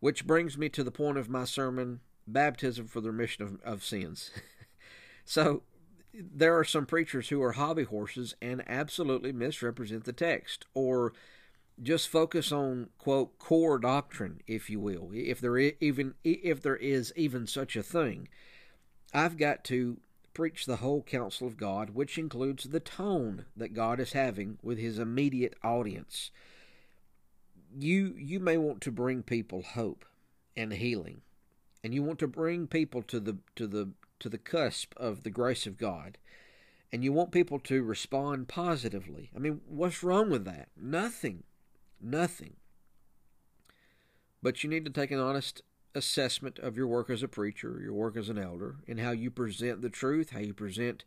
Which 0.00 0.26
brings 0.26 0.56
me 0.56 0.70
to 0.70 0.82
the 0.82 0.90
point 0.90 1.18
of 1.18 1.28
my 1.28 1.44
sermon 1.44 2.00
baptism 2.26 2.88
for 2.88 3.02
the 3.02 3.10
remission 3.10 3.44
of, 3.44 3.60
of 3.62 3.84
sins. 3.84 4.30
so 5.26 5.62
there 6.12 6.58
are 6.58 6.64
some 6.64 6.86
preachers 6.86 7.28
who 7.28 7.42
are 7.42 7.52
hobby 7.52 7.84
horses 7.84 8.34
and 8.42 8.62
absolutely 8.68 9.32
misrepresent 9.32 10.04
the 10.04 10.12
text 10.12 10.64
or 10.74 11.12
just 11.82 12.08
focus 12.08 12.52
on 12.52 12.88
quote 12.98 13.38
core 13.38 13.78
doctrine 13.78 14.40
if 14.46 14.68
you 14.68 14.78
will 14.78 15.10
if 15.14 15.40
there 15.40 15.56
is 15.56 15.72
even 15.80 16.14
if 16.24 16.60
there 16.60 16.76
is 16.76 17.12
even 17.16 17.46
such 17.46 17.76
a 17.76 17.82
thing. 17.82 18.28
I've 19.12 19.36
got 19.36 19.64
to 19.64 19.98
preach 20.34 20.66
the 20.66 20.76
whole 20.76 21.02
counsel 21.02 21.46
of 21.46 21.56
god 21.56 21.90
which 21.90 22.18
includes 22.18 22.64
the 22.64 22.80
tone 22.80 23.46
that 23.56 23.74
god 23.74 23.98
is 23.98 24.12
having 24.12 24.58
with 24.62 24.78
his 24.78 24.98
immediate 24.98 25.54
audience. 25.62 26.30
You 27.76 28.14
you 28.18 28.40
may 28.40 28.58
want 28.58 28.80
to 28.82 28.92
bring 28.92 29.22
people 29.22 29.62
hope 29.62 30.04
and 30.56 30.72
healing 30.72 31.22
and 31.82 31.94
you 31.94 32.02
want 32.02 32.18
to 32.18 32.28
bring 32.28 32.66
people 32.66 33.02
to 33.02 33.20
the 33.20 33.38
to 33.56 33.66
the 33.66 33.90
to 34.20 34.28
the 34.28 34.38
cusp 34.38 34.94
of 34.96 35.22
the 35.22 35.30
grace 35.30 35.66
of 35.66 35.78
God, 35.78 36.18
and 36.92 37.04
you 37.04 37.12
want 37.12 37.32
people 37.32 37.58
to 37.60 37.82
respond 37.82 38.48
positively. 38.48 39.30
I 39.34 39.38
mean, 39.38 39.60
what's 39.68 40.02
wrong 40.02 40.30
with 40.30 40.44
that? 40.44 40.68
Nothing. 40.76 41.44
Nothing. 42.00 42.54
But 44.42 44.62
you 44.62 44.70
need 44.70 44.84
to 44.86 44.90
take 44.90 45.10
an 45.10 45.20
honest 45.20 45.62
assessment 45.94 46.58
of 46.58 46.76
your 46.76 46.86
work 46.86 47.10
as 47.10 47.22
a 47.22 47.28
preacher, 47.28 47.80
your 47.82 47.92
work 47.92 48.16
as 48.16 48.28
an 48.28 48.38
elder, 48.38 48.76
and 48.88 49.00
how 49.00 49.10
you 49.10 49.30
present 49.30 49.82
the 49.82 49.90
truth, 49.90 50.30
how 50.30 50.40
you 50.40 50.54
present. 50.54 51.04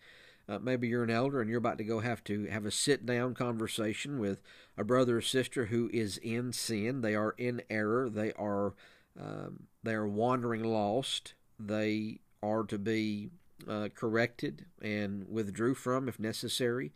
Uh, 0.48 0.60
maybe 0.60 0.90
you're 0.90 1.04
an 1.04 1.10
elder 1.10 1.40
and 1.40 1.50
you're 1.50 1.60
about 1.60 1.78
to 1.78 1.86
go 1.86 2.02
have 2.02 2.22
to 2.26 2.46
have 2.48 2.66
a 2.66 2.72
sit 2.72 3.06
down 3.06 3.34
conversation 3.34 4.20
with 4.20 4.42
a 4.78 4.84
brother 4.84 5.18
or 5.18 5.22
sister 5.22 5.68
who 5.68 5.90
is 5.94 6.18
in 6.18 6.52
sin. 6.52 7.02
They 7.02 7.16
are 7.16 7.34
in 7.38 7.62
error. 7.70 8.10
They 8.10 8.34
are 8.34 8.74
um, 9.20 9.68
they 9.84 9.94
are 9.94 10.08
wandering 10.08 10.64
lost. 10.64 11.34
They 11.58 12.20
are 12.44 12.64
to 12.64 12.78
be 12.78 13.30
uh, 13.68 13.88
corrected 13.96 14.66
and 14.82 15.28
withdrew 15.30 15.74
from 15.74 16.10
if 16.10 16.20
necessary. 16.20 16.92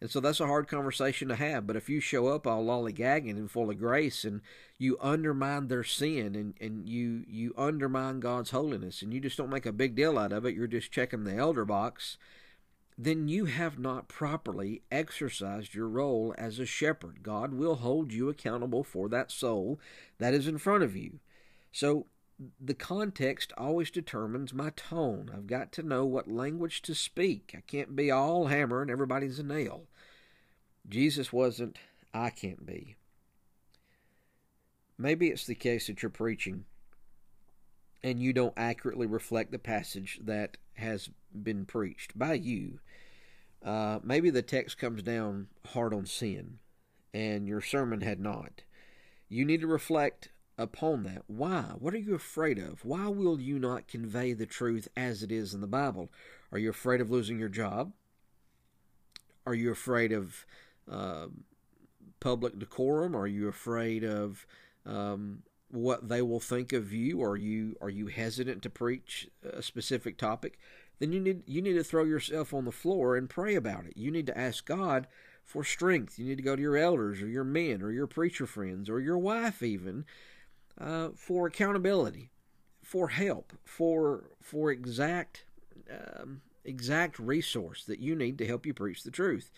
And 0.00 0.10
so 0.10 0.20
that's 0.20 0.40
a 0.40 0.46
hard 0.46 0.68
conversation 0.68 1.28
to 1.28 1.34
have. 1.34 1.66
But 1.66 1.76
if 1.76 1.88
you 1.88 2.00
show 2.00 2.28
up 2.28 2.46
all 2.46 2.64
lollygagging 2.64 3.30
and 3.30 3.50
full 3.50 3.70
of 3.70 3.78
grace 3.78 4.24
and 4.24 4.42
you 4.78 4.96
undermine 5.00 5.68
their 5.68 5.82
sin 5.82 6.36
and, 6.36 6.54
and 6.60 6.88
you, 6.88 7.24
you 7.28 7.52
undermine 7.56 8.20
God's 8.20 8.50
holiness 8.50 9.02
and 9.02 9.12
you 9.12 9.20
just 9.20 9.36
don't 9.36 9.50
make 9.50 9.66
a 9.66 9.72
big 9.72 9.96
deal 9.96 10.18
out 10.18 10.32
of 10.32 10.44
it, 10.46 10.54
you're 10.54 10.68
just 10.68 10.92
checking 10.92 11.24
the 11.24 11.34
elder 11.34 11.64
box, 11.64 12.16
then 12.96 13.28
you 13.28 13.46
have 13.46 13.78
not 13.78 14.08
properly 14.08 14.82
exercised 14.90 15.74
your 15.74 15.88
role 15.88 16.34
as 16.38 16.58
a 16.58 16.66
shepherd. 16.66 17.22
God 17.22 17.54
will 17.54 17.76
hold 17.76 18.12
you 18.12 18.28
accountable 18.28 18.84
for 18.84 19.08
that 19.08 19.32
soul 19.32 19.80
that 20.18 20.34
is 20.34 20.46
in 20.46 20.58
front 20.58 20.84
of 20.84 20.96
you. 20.96 21.18
So 21.72 22.06
the 22.60 22.74
context 22.74 23.52
always 23.58 23.90
determines 23.90 24.54
my 24.54 24.70
tone. 24.70 25.30
I've 25.34 25.46
got 25.46 25.72
to 25.72 25.82
know 25.82 26.04
what 26.04 26.30
language 26.30 26.82
to 26.82 26.94
speak. 26.94 27.54
I 27.56 27.62
can't 27.66 27.96
be 27.96 28.10
all 28.10 28.46
hammer 28.46 28.80
and 28.80 28.90
everybody's 28.90 29.38
a 29.38 29.42
nail. 29.42 29.86
Jesus 30.88 31.32
wasn't, 31.32 31.78
I 32.14 32.30
can't 32.30 32.64
be. 32.64 32.96
Maybe 34.96 35.28
it's 35.28 35.46
the 35.46 35.54
case 35.54 35.88
that 35.88 36.02
you're 36.02 36.10
preaching 36.10 36.64
and 38.02 38.20
you 38.20 38.32
don't 38.32 38.54
accurately 38.56 39.06
reflect 39.06 39.50
the 39.50 39.58
passage 39.58 40.20
that 40.22 40.56
has 40.74 41.10
been 41.42 41.64
preached 41.64 42.16
by 42.16 42.34
you. 42.34 42.78
Uh, 43.64 43.98
maybe 44.04 44.30
the 44.30 44.42
text 44.42 44.78
comes 44.78 45.02
down 45.02 45.48
hard 45.72 45.92
on 45.92 46.06
sin 46.06 46.58
and 47.12 47.48
your 47.48 47.60
sermon 47.60 48.00
had 48.00 48.20
not. 48.20 48.62
You 49.28 49.44
need 49.44 49.60
to 49.60 49.66
reflect 49.66 50.30
upon 50.58 51.04
that. 51.04 51.22
Why? 51.28 51.62
What 51.78 51.94
are 51.94 51.98
you 51.98 52.14
afraid 52.14 52.58
of? 52.58 52.84
Why 52.84 53.06
will 53.06 53.40
you 53.40 53.58
not 53.58 53.88
convey 53.88 54.32
the 54.32 54.46
truth 54.46 54.88
as 54.96 55.22
it 55.22 55.30
is 55.30 55.54
in 55.54 55.60
the 55.60 55.66
Bible? 55.66 56.10
Are 56.50 56.58
you 56.58 56.68
afraid 56.68 57.00
of 57.00 57.10
losing 57.10 57.38
your 57.38 57.48
job? 57.48 57.92
Are 59.46 59.54
you 59.54 59.70
afraid 59.70 60.12
of 60.12 60.44
uh, 60.90 61.28
public 62.20 62.58
decorum? 62.58 63.16
Are 63.16 63.26
you 63.26 63.48
afraid 63.48 64.04
of 64.04 64.46
um, 64.84 65.42
what 65.70 66.08
they 66.08 66.20
will 66.20 66.40
think 66.40 66.72
of 66.72 66.92
you? 66.92 67.22
Are 67.22 67.36
you 67.36 67.76
are 67.80 67.88
you 67.88 68.08
hesitant 68.08 68.62
to 68.62 68.70
preach 68.70 69.28
a 69.42 69.62
specific 69.62 70.18
topic? 70.18 70.58
Then 70.98 71.12
you 71.12 71.20
need 71.20 71.44
you 71.46 71.62
need 71.62 71.74
to 71.74 71.84
throw 71.84 72.04
yourself 72.04 72.52
on 72.52 72.64
the 72.64 72.72
floor 72.72 73.16
and 73.16 73.30
pray 73.30 73.54
about 73.54 73.86
it. 73.86 73.96
You 73.96 74.10
need 74.10 74.26
to 74.26 74.36
ask 74.36 74.66
God 74.66 75.06
for 75.44 75.64
strength. 75.64 76.18
You 76.18 76.26
need 76.26 76.36
to 76.36 76.42
go 76.42 76.56
to 76.56 76.62
your 76.62 76.76
elders 76.76 77.22
or 77.22 77.28
your 77.28 77.44
men 77.44 77.80
or 77.80 77.90
your 77.90 78.06
preacher 78.06 78.46
friends 78.46 78.90
or 78.90 79.00
your 79.00 79.18
wife 79.18 79.62
even 79.62 80.04
uh, 80.80 81.10
for 81.14 81.46
accountability, 81.46 82.30
for 82.82 83.08
help, 83.08 83.52
for 83.64 84.30
for 84.40 84.70
exact 84.70 85.44
um, 85.90 86.42
exact 86.64 87.18
resource 87.18 87.84
that 87.84 88.00
you 88.00 88.14
need 88.14 88.38
to 88.38 88.46
help 88.46 88.66
you 88.66 88.74
preach 88.74 89.02
the 89.02 89.10
truth. 89.10 89.50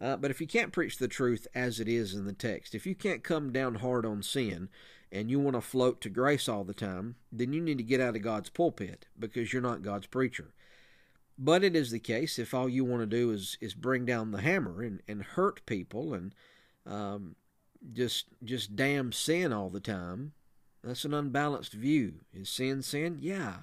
Uh, 0.00 0.16
but 0.16 0.30
if 0.30 0.40
you 0.40 0.46
can't 0.46 0.72
preach 0.72 0.98
the 0.98 1.08
truth 1.08 1.46
as 1.54 1.78
it 1.78 1.88
is 1.88 2.14
in 2.14 2.24
the 2.24 2.32
text, 2.32 2.74
if 2.74 2.86
you 2.86 2.94
can't 2.94 3.22
come 3.22 3.52
down 3.52 3.76
hard 3.76 4.04
on 4.04 4.22
sin 4.22 4.68
and 5.12 5.30
you 5.30 5.38
want 5.38 5.54
to 5.54 5.60
float 5.60 6.00
to 6.00 6.08
grace 6.08 6.48
all 6.48 6.64
the 6.64 6.74
time, 6.74 7.14
then 7.30 7.52
you 7.52 7.60
need 7.60 7.78
to 7.78 7.84
get 7.84 8.00
out 8.00 8.16
of 8.16 8.22
God's 8.22 8.50
pulpit 8.50 9.06
because 9.16 9.52
you're 9.52 9.62
not 9.62 9.82
God's 9.82 10.06
preacher. 10.06 10.54
But 11.38 11.62
it 11.62 11.76
is 11.76 11.90
the 11.90 12.00
case 12.00 12.38
if 12.38 12.52
all 12.52 12.68
you 12.68 12.84
want 12.84 13.02
to 13.02 13.06
do 13.06 13.30
is 13.30 13.56
is 13.60 13.74
bring 13.74 14.04
down 14.04 14.32
the 14.32 14.42
hammer 14.42 14.82
and, 14.82 15.02
and 15.06 15.22
hurt 15.22 15.64
people 15.66 16.14
and 16.14 16.34
um, 16.84 17.36
just 17.92 18.26
just 18.44 18.74
damn 18.74 19.12
sin 19.12 19.52
all 19.52 19.70
the 19.70 19.80
time, 19.80 20.32
that's 20.82 21.04
an 21.04 21.14
unbalanced 21.14 21.72
view. 21.72 22.20
Is 22.34 22.48
sin 22.48 22.82
sin? 22.82 23.18
Yeah. 23.20 23.54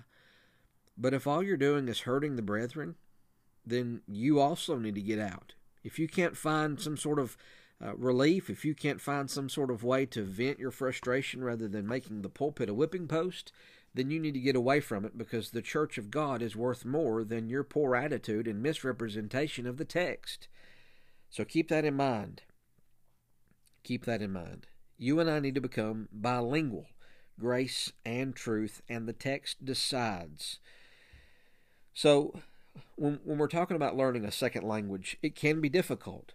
But 0.97 1.13
if 1.13 1.27
all 1.27 1.43
you're 1.43 1.57
doing 1.57 1.87
is 1.87 2.01
hurting 2.01 2.35
the 2.35 2.41
brethren, 2.41 2.95
then 3.65 4.01
you 4.07 4.39
also 4.39 4.77
need 4.77 4.95
to 4.95 5.01
get 5.01 5.19
out. 5.19 5.53
If 5.83 5.99
you 5.99 6.07
can't 6.07 6.35
find 6.35 6.79
some 6.79 6.97
sort 6.97 7.19
of 7.19 7.37
uh, 7.83 7.95
relief, 7.95 8.49
if 8.49 8.65
you 8.65 8.75
can't 8.75 8.99
find 8.99 9.29
some 9.29 9.47
sort 9.47 9.71
of 9.71 9.83
way 9.83 10.05
to 10.07 10.23
vent 10.23 10.59
your 10.59 10.71
frustration 10.71 11.43
rather 11.43 11.67
than 11.67 11.87
making 11.87 12.21
the 12.21 12.29
pulpit 12.29 12.69
a 12.69 12.73
whipping 12.73 13.07
post, 13.07 13.53
then 13.93 14.11
you 14.11 14.19
need 14.19 14.33
to 14.33 14.39
get 14.39 14.55
away 14.55 14.79
from 14.79 15.05
it 15.05 15.17
because 15.17 15.51
the 15.51 15.61
church 15.61 15.97
of 15.97 16.11
God 16.11 16.41
is 16.41 16.55
worth 16.55 16.85
more 16.85 17.23
than 17.23 17.49
your 17.49 17.63
poor 17.63 17.95
attitude 17.95 18.47
and 18.47 18.61
misrepresentation 18.61 19.65
of 19.65 19.77
the 19.77 19.85
text. 19.85 20.47
So 21.29 21.45
keep 21.45 21.69
that 21.69 21.85
in 21.85 21.95
mind. 21.95 22.43
Keep 23.83 24.05
that 24.05 24.21
in 24.21 24.31
mind. 24.31 24.67
You 24.97 25.19
and 25.19 25.29
I 25.29 25.39
need 25.39 25.55
to 25.55 25.61
become 25.61 26.09
bilingual 26.11 26.87
grace 27.39 27.91
and 28.05 28.35
truth, 28.35 28.81
and 28.89 29.07
the 29.07 29.13
text 29.13 29.63
decides. 29.65 30.59
So, 31.93 32.39
when, 32.95 33.19
when 33.23 33.37
we're 33.37 33.47
talking 33.47 33.75
about 33.75 33.97
learning 33.97 34.25
a 34.25 34.31
second 34.31 34.63
language, 34.63 35.17
it 35.21 35.35
can 35.35 35.61
be 35.61 35.69
difficult, 35.69 36.33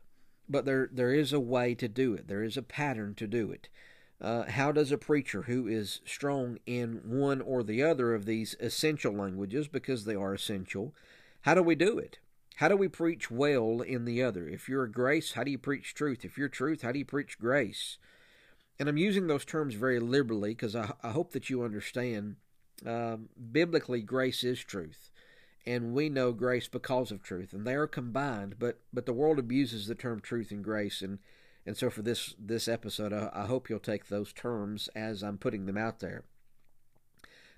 but 0.49 0.65
there, 0.65 0.89
there 0.93 1.13
is 1.13 1.33
a 1.33 1.41
way 1.41 1.75
to 1.75 1.89
do 1.89 2.15
it, 2.15 2.29
there 2.29 2.43
is 2.43 2.57
a 2.57 2.63
pattern 2.63 3.15
to 3.17 3.27
do 3.27 3.51
it. 3.51 3.69
Uh, 4.21 4.45
how 4.45 4.73
does 4.73 4.91
a 4.91 4.99
preacher 4.99 5.43
who 5.43 5.67
is 5.67 6.01
strong 6.07 6.59
in 6.67 7.01
one 7.05 7.41
or 7.41 7.63
the 7.63 7.83
other 7.83 8.15
of 8.15 8.25
these 8.25 8.57
essential 8.61 9.13
languages, 9.13 9.69
because 9.69 10.05
they 10.05 10.15
are 10.15 10.35
essential, 10.35 10.95
how 11.43 11.55
do 11.55 11.63
we 11.63 11.75
do 11.75 11.99
it? 11.99 12.19
How 12.57 12.69
do 12.69 12.77
we 12.77 12.89
preach 12.89 13.31
well 13.31 13.81
in 13.81 14.05
the 14.05 14.23
other? 14.23 14.49
If 14.49 14.69
you're 14.69 14.85
a 14.85 14.91
grace, 14.91 15.33
how 15.33 15.43
do 15.43 15.51
you 15.51 15.59
preach 15.59 15.95
truth? 15.95 16.25
If 16.25 16.39
you're 16.39 16.49
truth, 16.49 16.83
how 16.83 16.93
do 16.93 17.01
you 17.01 17.05
preach 17.05 17.39
grace? 17.39 17.99
And 18.79 18.89
I'm 18.89 18.97
using 18.97 19.27
those 19.27 19.45
terms 19.45 19.75
very 19.75 20.01
liberally 20.01 20.51
because 20.51 20.75
I, 20.75 20.93
I, 21.03 21.11
hope 21.11 21.33
that 21.33 21.49
you 21.49 21.63
understand. 21.63 22.37
Um, 22.85 23.29
biblically, 23.53 24.03
grace 24.03 24.43
is 24.43 24.59
truth, 24.61 25.11
and 25.65 25.95
we 25.95 26.09
know 26.09 26.33
grace 26.33 26.69
because 26.69 27.13
of 27.13 27.23
truth, 27.23 27.53
and 27.53 27.67
they 27.67 27.75
are 27.75 27.87
combined. 27.87 28.57
But 28.59 28.81
but 28.93 29.07
the 29.07 29.13
world 29.13 29.39
abuses 29.39 29.87
the 29.87 29.95
term 29.95 30.21
truth 30.21 30.51
and 30.51 30.65
grace, 30.65 31.03
and 31.03 31.21
and 31.65 31.77
so 31.77 31.89
for 31.89 32.03
this 32.03 32.35
this 32.39 32.67
episode, 32.67 33.13
I, 33.13 33.31
I 33.33 33.47
hope 33.47 33.71
you'll 33.71 33.79
take 33.79 34.09
those 34.09 34.33
terms 34.33 34.89
as 34.95 35.23
I'm 35.23 35.39
putting 35.39 35.67
them 35.67 35.79
out 35.79 36.01
there. 36.01 36.25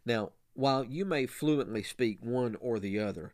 Now, 0.05 0.33
while 0.55 0.85
you 0.85 1.05
may 1.05 1.27
fluently 1.27 1.83
speak 1.83 2.19
one 2.21 2.57
or 2.61 2.79
the 2.79 2.99
other, 2.99 3.33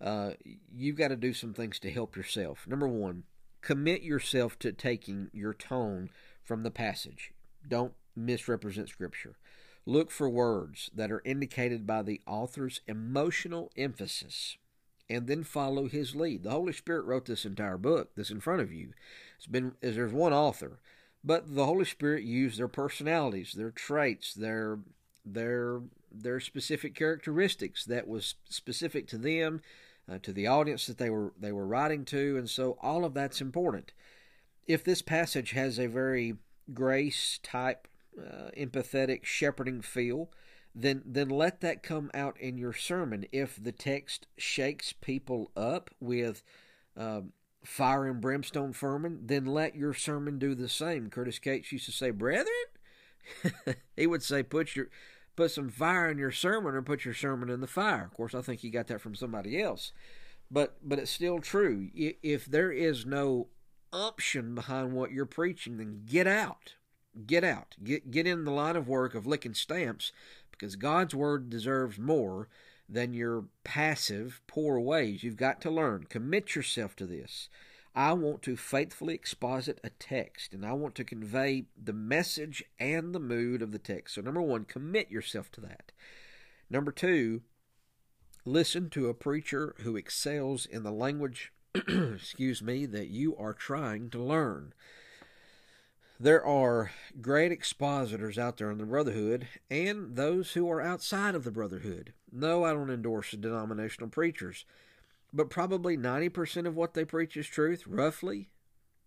uh, 0.00 0.32
you've 0.74 0.96
got 0.96 1.08
to 1.08 1.16
do 1.16 1.32
some 1.32 1.54
things 1.54 1.78
to 1.80 1.90
help 1.90 2.14
yourself. 2.14 2.66
Number 2.66 2.88
one, 2.88 3.24
commit 3.60 4.02
yourself 4.02 4.58
to 4.60 4.72
taking 4.72 5.30
your 5.32 5.54
tone 5.54 6.10
from 6.44 6.62
the 6.62 6.70
passage. 6.70 7.32
Don't 7.66 7.92
misrepresent 8.16 8.88
Scripture. 8.88 9.36
Look 9.84 10.10
for 10.10 10.28
words 10.28 10.90
that 10.94 11.10
are 11.10 11.22
indicated 11.24 11.86
by 11.86 12.02
the 12.02 12.20
author's 12.26 12.80
emotional 12.86 13.72
emphasis 13.76 14.56
and 15.10 15.26
then 15.26 15.44
follow 15.44 15.88
his 15.88 16.14
lead. 16.14 16.44
The 16.44 16.50
Holy 16.50 16.72
Spirit 16.72 17.04
wrote 17.04 17.26
this 17.26 17.44
entire 17.44 17.78
book 17.78 18.10
that's 18.16 18.30
in 18.30 18.40
front 18.40 18.62
of 18.62 18.72
you. 18.72 18.92
It's 19.36 19.46
been 19.46 19.72
there's 19.80 20.12
one 20.12 20.32
author, 20.32 20.78
but 21.24 21.54
the 21.54 21.66
Holy 21.66 21.84
Spirit 21.84 22.24
used 22.24 22.58
their 22.58 22.68
personalities, 22.68 23.52
their 23.52 23.70
traits, 23.70 24.32
their 24.34 24.78
their 25.24 25.80
their 26.10 26.40
specific 26.40 26.94
characteristics 26.94 27.84
that 27.84 28.06
was 28.06 28.36
specific 28.48 29.06
to 29.08 29.18
them, 29.18 29.62
uh, 30.10 30.18
to 30.22 30.32
the 30.32 30.46
audience 30.46 30.86
that 30.86 30.98
they 30.98 31.10
were 31.10 31.32
they 31.38 31.52
were 31.52 31.66
writing 31.66 32.04
to, 32.06 32.36
and 32.36 32.48
so 32.48 32.78
all 32.80 33.04
of 33.04 33.14
that's 33.14 33.40
important. 33.40 33.92
If 34.66 34.84
this 34.84 35.02
passage 35.02 35.52
has 35.52 35.78
a 35.78 35.86
very 35.86 36.36
grace 36.72 37.38
type, 37.42 37.88
uh, 38.18 38.50
empathetic, 38.56 39.24
shepherding 39.24 39.80
feel, 39.80 40.30
then 40.74 41.02
then 41.04 41.28
let 41.28 41.60
that 41.60 41.82
come 41.82 42.10
out 42.14 42.38
in 42.40 42.56
your 42.56 42.72
sermon. 42.72 43.26
If 43.32 43.62
the 43.62 43.72
text 43.72 44.26
shakes 44.38 44.92
people 44.92 45.50
up 45.56 45.90
with 46.00 46.42
uh, 46.96 47.22
fire 47.64 48.06
and 48.06 48.20
brimstone 48.20 48.72
ferment, 48.72 49.28
then 49.28 49.44
let 49.46 49.74
your 49.74 49.94
sermon 49.94 50.38
do 50.38 50.54
the 50.54 50.68
same. 50.68 51.10
Curtis 51.10 51.38
Cates 51.38 51.72
used 51.72 51.86
to 51.86 51.92
say, 51.92 52.10
"Brethren," 52.10 52.46
he 53.96 54.06
would 54.06 54.22
say, 54.22 54.42
"Put 54.42 54.74
your 54.74 54.88
put 55.36 55.50
some 55.50 55.68
fire 55.68 56.10
in 56.10 56.18
your 56.18 56.30
sermon, 56.32 56.74
or 56.74 56.82
put 56.82 57.04
your 57.04 57.14
sermon 57.14 57.50
in 57.50 57.60
the 57.60 57.66
fire." 57.66 58.04
Of 58.04 58.14
course, 58.14 58.34
I 58.34 58.40
think 58.40 58.60
he 58.60 58.70
got 58.70 58.86
that 58.86 59.00
from 59.00 59.14
somebody 59.14 59.60
else, 59.60 59.92
but 60.50 60.76
but 60.82 60.98
it's 60.98 61.10
still 61.10 61.40
true. 61.40 61.90
If 61.94 62.46
there 62.46 62.72
is 62.72 63.04
no 63.04 63.48
umption 63.92 64.54
behind 64.54 64.92
what 64.92 65.12
you're 65.12 65.26
preaching, 65.26 65.76
then 65.76 66.02
get 66.06 66.26
out. 66.26 66.74
Get 67.26 67.44
out. 67.44 67.76
Get 67.82 68.10
get 68.10 68.26
in 68.26 68.44
the 68.44 68.50
line 68.50 68.76
of 68.76 68.88
work 68.88 69.14
of 69.14 69.26
licking 69.26 69.54
stamps 69.54 70.12
because 70.50 70.76
God's 70.76 71.14
word 71.14 71.50
deserves 71.50 71.98
more 71.98 72.48
than 72.88 73.14
your 73.14 73.44
passive, 73.64 74.40
poor 74.46 74.78
ways. 74.78 75.22
You've 75.22 75.36
got 75.36 75.60
to 75.62 75.70
learn. 75.70 76.06
Commit 76.08 76.54
yourself 76.54 76.96
to 76.96 77.06
this. 77.06 77.48
I 77.94 78.14
want 78.14 78.40
to 78.42 78.56
faithfully 78.56 79.14
exposit 79.14 79.78
a 79.84 79.90
text, 79.90 80.54
and 80.54 80.64
I 80.64 80.72
want 80.72 80.94
to 80.94 81.04
convey 81.04 81.66
the 81.82 81.92
message 81.92 82.64
and 82.78 83.14
the 83.14 83.20
mood 83.20 83.60
of 83.60 83.70
the 83.70 83.78
text. 83.78 84.14
So, 84.14 84.22
number 84.22 84.40
one, 84.40 84.64
commit 84.64 85.10
yourself 85.10 85.50
to 85.52 85.60
that. 85.62 85.92
Number 86.70 86.90
two, 86.90 87.42
listen 88.46 88.88
to 88.90 89.08
a 89.08 89.14
preacher 89.14 89.74
who 89.80 89.96
excels 89.96 90.64
in 90.64 90.84
the 90.84 90.90
language, 90.90 91.52
excuse 92.14 92.62
me, 92.62 92.86
that 92.86 93.08
you 93.08 93.36
are 93.36 93.52
trying 93.52 94.10
to 94.10 94.22
learn. 94.22 94.72
There 96.20 96.44
are 96.44 96.92
great 97.20 97.50
expositors 97.50 98.38
out 98.38 98.56
there 98.56 98.70
in 98.70 98.78
the 98.78 98.84
Brotherhood 98.84 99.48
and 99.70 100.14
those 100.14 100.52
who 100.52 100.70
are 100.70 100.80
outside 100.80 101.34
of 101.34 101.44
the 101.44 101.50
Brotherhood. 101.50 102.12
No, 102.30 102.64
I 102.64 102.72
don't 102.72 102.90
endorse 102.90 103.32
denominational 103.32 104.08
preachers, 104.08 104.64
but 105.32 105.50
probably 105.50 105.96
90% 105.96 106.66
of 106.66 106.76
what 106.76 106.94
they 106.94 107.04
preach 107.04 107.36
is 107.36 107.48
truth, 107.48 107.84
roughly. 107.86 108.50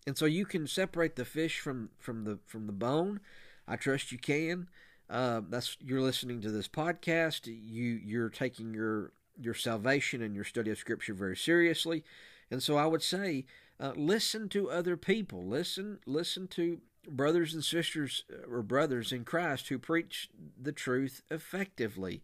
And 0.06 0.18
so 0.18 0.26
you 0.26 0.46
can 0.46 0.68
separate 0.68 1.16
the 1.16 1.26
fish 1.26 1.60
from, 1.60 1.90
from 1.98 2.26
the 2.26 2.40
from 2.46 2.68
the 2.68 2.74
bone. 2.74 3.22
I 3.68 3.76
trust 3.76 4.12
you 4.12 4.18
can. 4.18 4.68
Uh, 5.10 5.42
that's 5.50 5.78
you're 5.80 6.02
listening 6.02 6.42
to 6.42 6.52
this 6.52 6.68
podcast. 6.68 7.48
You 7.48 8.00
you're 8.04 8.30
taking 8.30 8.74
your 8.74 9.14
your 9.40 9.54
salvation 9.54 10.22
and 10.22 10.36
your 10.36 10.44
study 10.44 10.72
of 10.72 10.78
Scripture 10.78 11.14
very 11.14 11.36
seriously, 11.36 12.04
and 12.52 12.62
so 12.62 12.78
I 12.78 12.86
would 12.86 13.04
say 13.04 13.46
uh, 13.80 13.94
listen 13.96 14.50
to 14.50 14.70
other 14.70 14.98
people. 14.98 15.46
Listen 15.46 16.00
listen 16.06 16.48
to 16.50 16.80
brothers 17.08 17.54
and 17.54 17.64
sisters 17.64 18.24
uh, 18.32 18.50
or 18.52 18.62
brothers 18.62 19.12
in 19.12 19.24
Christ 19.24 19.68
who 19.70 19.78
preach 19.78 20.30
the 20.60 20.72
truth 20.72 21.22
effectively. 21.30 22.22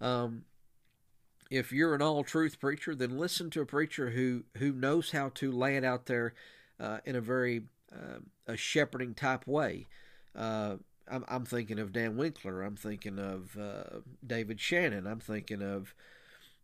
Um, 0.00 0.44
if 1.50 1.72
you're 1.72 1.94
an 1.94 2.02
all 2.02 2.24
truth 2.24 2.58
preacher, 2.58 2.94
then 2.94 3.18
listen 3.18 3.50
to 3.50 3.60
a 3.60 3.66
preacher 3.66 4.10
who 4.10 4.44
who 4.58 4.72
knows 4.72 5.10
how 5.10 5.30
to 5.34 5.52
lay 5.52 5.76
it 5.76 5.84
out 5.84 6.06
there 6.06 6.34
uh, 6.80 6.98
in 7.04 7.16
a 7.16 7.20
very 7.20 7.64
uh, 7.92 8.18
a 8.46 8.56
shepherding 8.56 9.14
type 9.14 9.46
way. 9.46 9.86
Uh, 10.34 10.76
I'm, 11.08 11.24
I'm, 11.28 11.44
thinking 11.44 11.78
of 11.78 11.92
Dan 11.92 12.16
Winkler. 12.16 12.62
I'm 12.62 12.76
thinking 12.76 13.18
of 13.18 13.56
uh, 13.60 14.00
David 14.26 14.58
Shannon. 14.58 15.06
I'm 15.06 15.20
thinking 15.20 15.62
of 15.62 15.94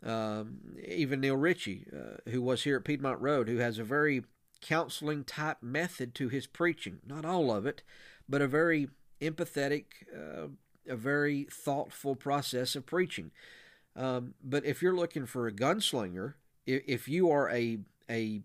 um, 0.05 0.77
even 0.87 1.21
Neil 1.21 1.37
Ritchie, 1.37 1.87
uh, 1.95 2.31
who 2.31 2.41
was 2.43 2.65
here 2.65 2.77
at 2.77 2.85
Piedmont 2.85 3.21
Road, 3.21 3.49
who 3.49 3.59
has 3.59 3.79
a 3.79 3.85
very 3.85 4.25
counseling 4.61 5.25
type 5.25 5.63
method 5.63 6.15
to 6.15 6.29
his 6.29 6.47
preaching. 6.47 7.01
Not 7.07 7.25
all 7.25 7.51
of 7.51 7.67
it, 7.67 7.83
but 8.29 8.43
a 8.43 8.49
very 8.49 8.89
empathetic, 9.21 9.85
uh, 10.15 10.49
a 10.89 10.97
very 10.97 11.47
thoughtful 11.51 12.15
process 12.15 12.75
of 12.75 12.87
preaching. 12.87 13.31
Um, 13.97 14.35
but 14.43 14.65
if 14.65 14.83
you're 14.83 14.97
looking 14.97 15.27
for 15.27 15.47
a 15.47 15.53
gunslinger, 15.53 16.35
if, 16.67 16.83
if 16.87 17.09
you 17.09 17.31
are 17.31 17.51
a 17.51 17.79
a 18.09 18.43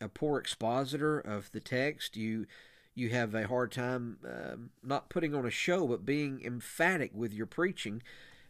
a 0.00 0.08
poor 0.08 0.38
expositor 0.38 1.18
of 1.18 1.50
the 1.52 1.60
text, 1.60 2.16
you 2.16 2.46
you 2.94 3.10
have 3.10 3.34
a 3.34 3.48
hard 3.48 3.72
time 3.72 4.18
uh, 4.26 4.56
not 4.82 5.08
putting 5.10 5.34
on 5.34 5.44
a 5.44 5.50
show, 5.50 5.86
but 5.86 6.06
being 6.06 6.40
emphatic 6.44 7.10
with 7.12 7.32
your 7.32 7.46
preaching, 7.46 8.02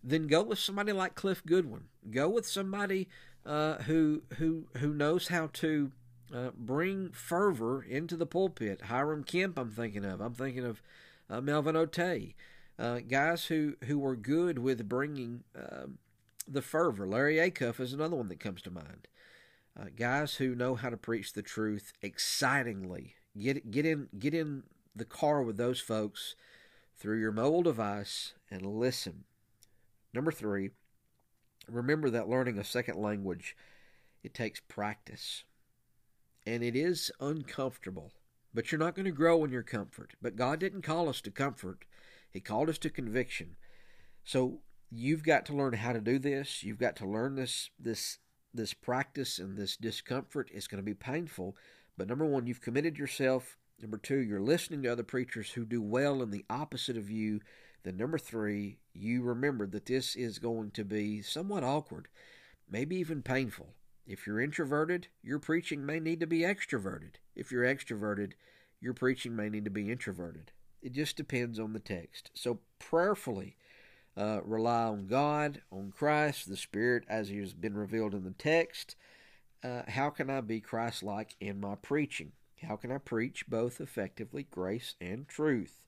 then 0.04 0.26
go 0.26 0.42
with 0.42 0.58
somebody 0.58 0.92
like 0.92 1.14
Cliff 1.14 1.44
Goodwin. 1.44 1.84
Go 2.10 2.28
with 2.28 2.46
somebody 2.46 3.08
uh, 3.46 3.76
who 3.78 4.22
who 4.36 4.66
who 4.76 4.92
knows 4.92 5.28
how 5.28 5.48
to 5.54 5.92
uh, 6.32 6.50
bring 6.56 7.10
fervor 7.10 7.82
into 7.82 8.16
the 8.16 8.26
pulpit. 8.26 8.82
Hiram 8.82 9.24
Kemp, 9.24 9.58
I'm 9.58 9.70
thinking 9.70 10.04
of. 10.04 10.20
I'm 10.20 10.34
thinking 10.34 10.64
of 10.64 10.82
uh, 11.30 11.40
Melvin 11.40 11.74
Otey. 11.74 12.34
Uh, 12.78 12.98
guys 12.98 13.46
who, 13.46 13.76
who 13.84 14.00
were 14.00 14.16
good 14.16 14.58
with 14.58 14.88
bringing 14.88 15.44
um, 15.56 15.98
the 16.48 16.62
fervor. 16.62 17.06
Larry 17.06 17.36
Acuff 17.36 17.78
is 17.78 17.92
another 17.92 18.16
one 18.16 18.28
that 18.28 18.40
comes 18.40 18.62
to 18.62 18.70
mind. 18.70 19.06
Uh, 19.78 19.86
guys 19.96 20.36
who 20.36 20.54
know 20.54 20.74
how 20.74 20.90
to 20.90 20.96
preach 20.96 21.32
the 21.32 21.42
truth 21.42 21.92
excitingly. 22.02 23.14
Get 23.38 23.70
get 23.70 23.84
in 23.84 24.08
get 24.16 24.34
in 24.34 24.62
the 24.94 25.04
car 25.04 25.42
with 25.42 25.56
those 25.56 25.80
folks 25.80 26.36
through 26.96 27.18
your 27.18 27.32
mobile 27.32 27.62
device 27.62 28.34
and 28.50 28.62
listen. 28.62 29.24
Number 30.14 30.30
three, 30.30 30.70
remember 31.68 32.10
that 32.10 32.28
learning 32.28 32.58
a 32.58 32.64
second 32.64 32.98
language 32.98 33.56
it 34.22 34.32
takes 34.34 34.60
practice 34.60 35.44
and 36.46 36.62
it 36.62 36.76
is 36.76 37.10
uncomfortable. 37.20 38.12
But 38.52 38.70
you're 38.70 38.78
not 38.78 38.94
going 38.94 39.06
to 39.06 39.10
grow 39.10 39.44
in 39.44 39.50
your 39.50 39.64
comfort. 39.64 40.14
But 40.22 40.36
God 40.36 40.60
didn't 40.60 40.82
call 40.82 41.08
us 41.08 41.20
to 41.22 41.30
comfort, 41.30 41.84
He 42.30 42.40
called 42.40 42.68
us 42.68 42.78
to 42.78 42.90
conviction. 42.90 43.56
So 44.22 44.60
you've 44.90 45.24
got 45.24 45.44
to 45.46 45.54
learn 45.54 45.74
how 45.74 45.92
to 45.92 46.00
do 46.00 46.18
this. 46.18 46.62
You've 46.62 46.78
got 46.78 46.96
to 46.96 47.06
learn 47.06 47.34
this 47.34 47.70
this 47.78 48.18
this 48.52 48.72
practice 48.72 49.38
and 49.40 49.58
this 49.58 49.76
discomfort. 49.76 50.48
It's 50.52 50.68
going 50.68 50.82
to 50.82 50.84
be 50.84 50.94
painful. 50.94 51.56
But 51.98 52.08
number 52.08 52.24
one, 52.24 52.46
you've 52.46 52.60
committed 52.60 52.96
yourself. 52.96 53.56
Number 53.80 53.98
two, 53.98 54.18
you're 54.18 54.40
listening 54.40 54.82
to 54.84 54.92
other 54.92 55.02
preachers 55.02 55.50
who 55.50 55.64
do 55.64 55.82
well 55.82 56.22
in 56.22 56.30
the 56.30 56.44
opposite 56.48 56.96
of 56.96 57.10
you. 57.10 57.40
Then 57.84 57.98
number 57.98 58.18
three, 58.18 58.78
you 58.94 59.22
remember 59.22 59.66
that 59.68 59.86
this 59.86 60.16
is 60.16 60.38
going 60.38 60.70
to 60.72 60.84
be 60.84 61.22
somewhat 61.22 61.62
awkward, 61.62 62.08
maybe 62.68 62.96
even 62.96 63.22
painful. 63.22 63.74
If 64.06 64.26
you're 64.26 64.40
introverted, 64.40 65.08
your 65.22 65.38
preaching 65.38 65.86
may 65.86 66.00
need 66.00 66.20
to 66.20 66.26
be 66.26 66.40
extroverted. 66.40 67.16
If 67.36 67.52
you're 67.52 67.64
extroverted, 67.64 68.32
your 68.80 68.94
preaching 68.94 69.36
may 69.36 69.48
need 69.48 69.64
to 69.64 69.70
be 69.70 69.90
introverted. 69.90 70.52
It 70.82 70.92
just 70.92 71.16
depends 71.16 71.58
on 71.58 71.72
the 71.72 71.80
text. 71.80 72.30
So 72.34 72.58
prayerfully 72.78 73.56
uh, 74.16 74.40
rely 74.44 74.84
on 74.84 75.06
God, 75.06 75.62
on 75.70 75.92
Christ, 75.94 76.48
the 76.48 76.56
Spirit 76.56 77.04
as 77.08 77.28
He 77.28 77.38
has 77.38 77.54
been 77.54 77.76
revealed 77.76 78.14
in 78.14 78.24
the 78.24 78.30
text. 78.30 78.96
Uh, 79.62 79.82
how 79.88 80.10
can 80.10 80.28
I 80.28 80.40
be 80.40 80.60
Christ 80.60 81.02
like 81.02 81.36
in 81.40 81.60
my 81.60 81.74
preaching? 81.74 82.32
How 82.62 82.76
can 82.76 82.92
I 82.92 82.98
preach 82.98 83.46
both 83.48 83.80
effectively 83.80 84.46
grace 84.50 84.94
and 85.00 85.26
truth? 85.28 85.82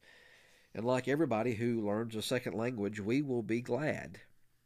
And 0.76 0.84
like 0.84 1.08
everybody 1.08 1.54
who 1.54 1.86
learns 1.86 2.14
a 2.14 2.20
second 2.20 2.52
language, 2.52 3.00
we 3.00 3.22
will 3.22 3.42
be 3.42 3.62
glad 3.62 4.20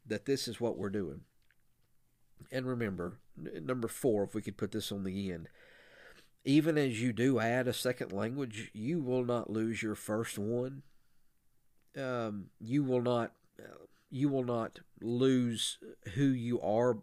that 0.05 0.25
this 0.25 0.45
is 0.45 0.59
what 0.59 0.77
we're 0.77 0.89
doing. 0.89 1.21
And 2.51 2.65
remember, 2.65 3.19
number 3.37 3.87
four, 3.87 4.25
if 4.25 4.35
we 4.35 4.41
could 4.41 4.57
put 4.57 4.73
this 4.73 4.91
on 4.91 5.05
the 5.05 5.31
end, 5.31 5.47
even 6.43 6.77
as 6.77 7.01
you 7.01 7.13
do 7.13 7.39
add 7.39 7.65
a 7.65 7.73
second 7.73 8.11
language, 8.11 8.71
you 8.73 8.99
will 8.99 9.23
not 9.23 9.49
lose 9.49 9.81
your 9.81 9.95
first 9.95 10.37
one. 10.37 10.81
Um, 11.97 12.47
you 12.59 12.83
will 12.83 13.01
not. 13.01 13.31
Uh, 13.57 13.85
you 14.09 14.27
will 14.27 14.43
not 14.43 14.79
lose 14.99 15.77
who 16.15 16.25
you 16.25 16.59
are. 16.59 16.97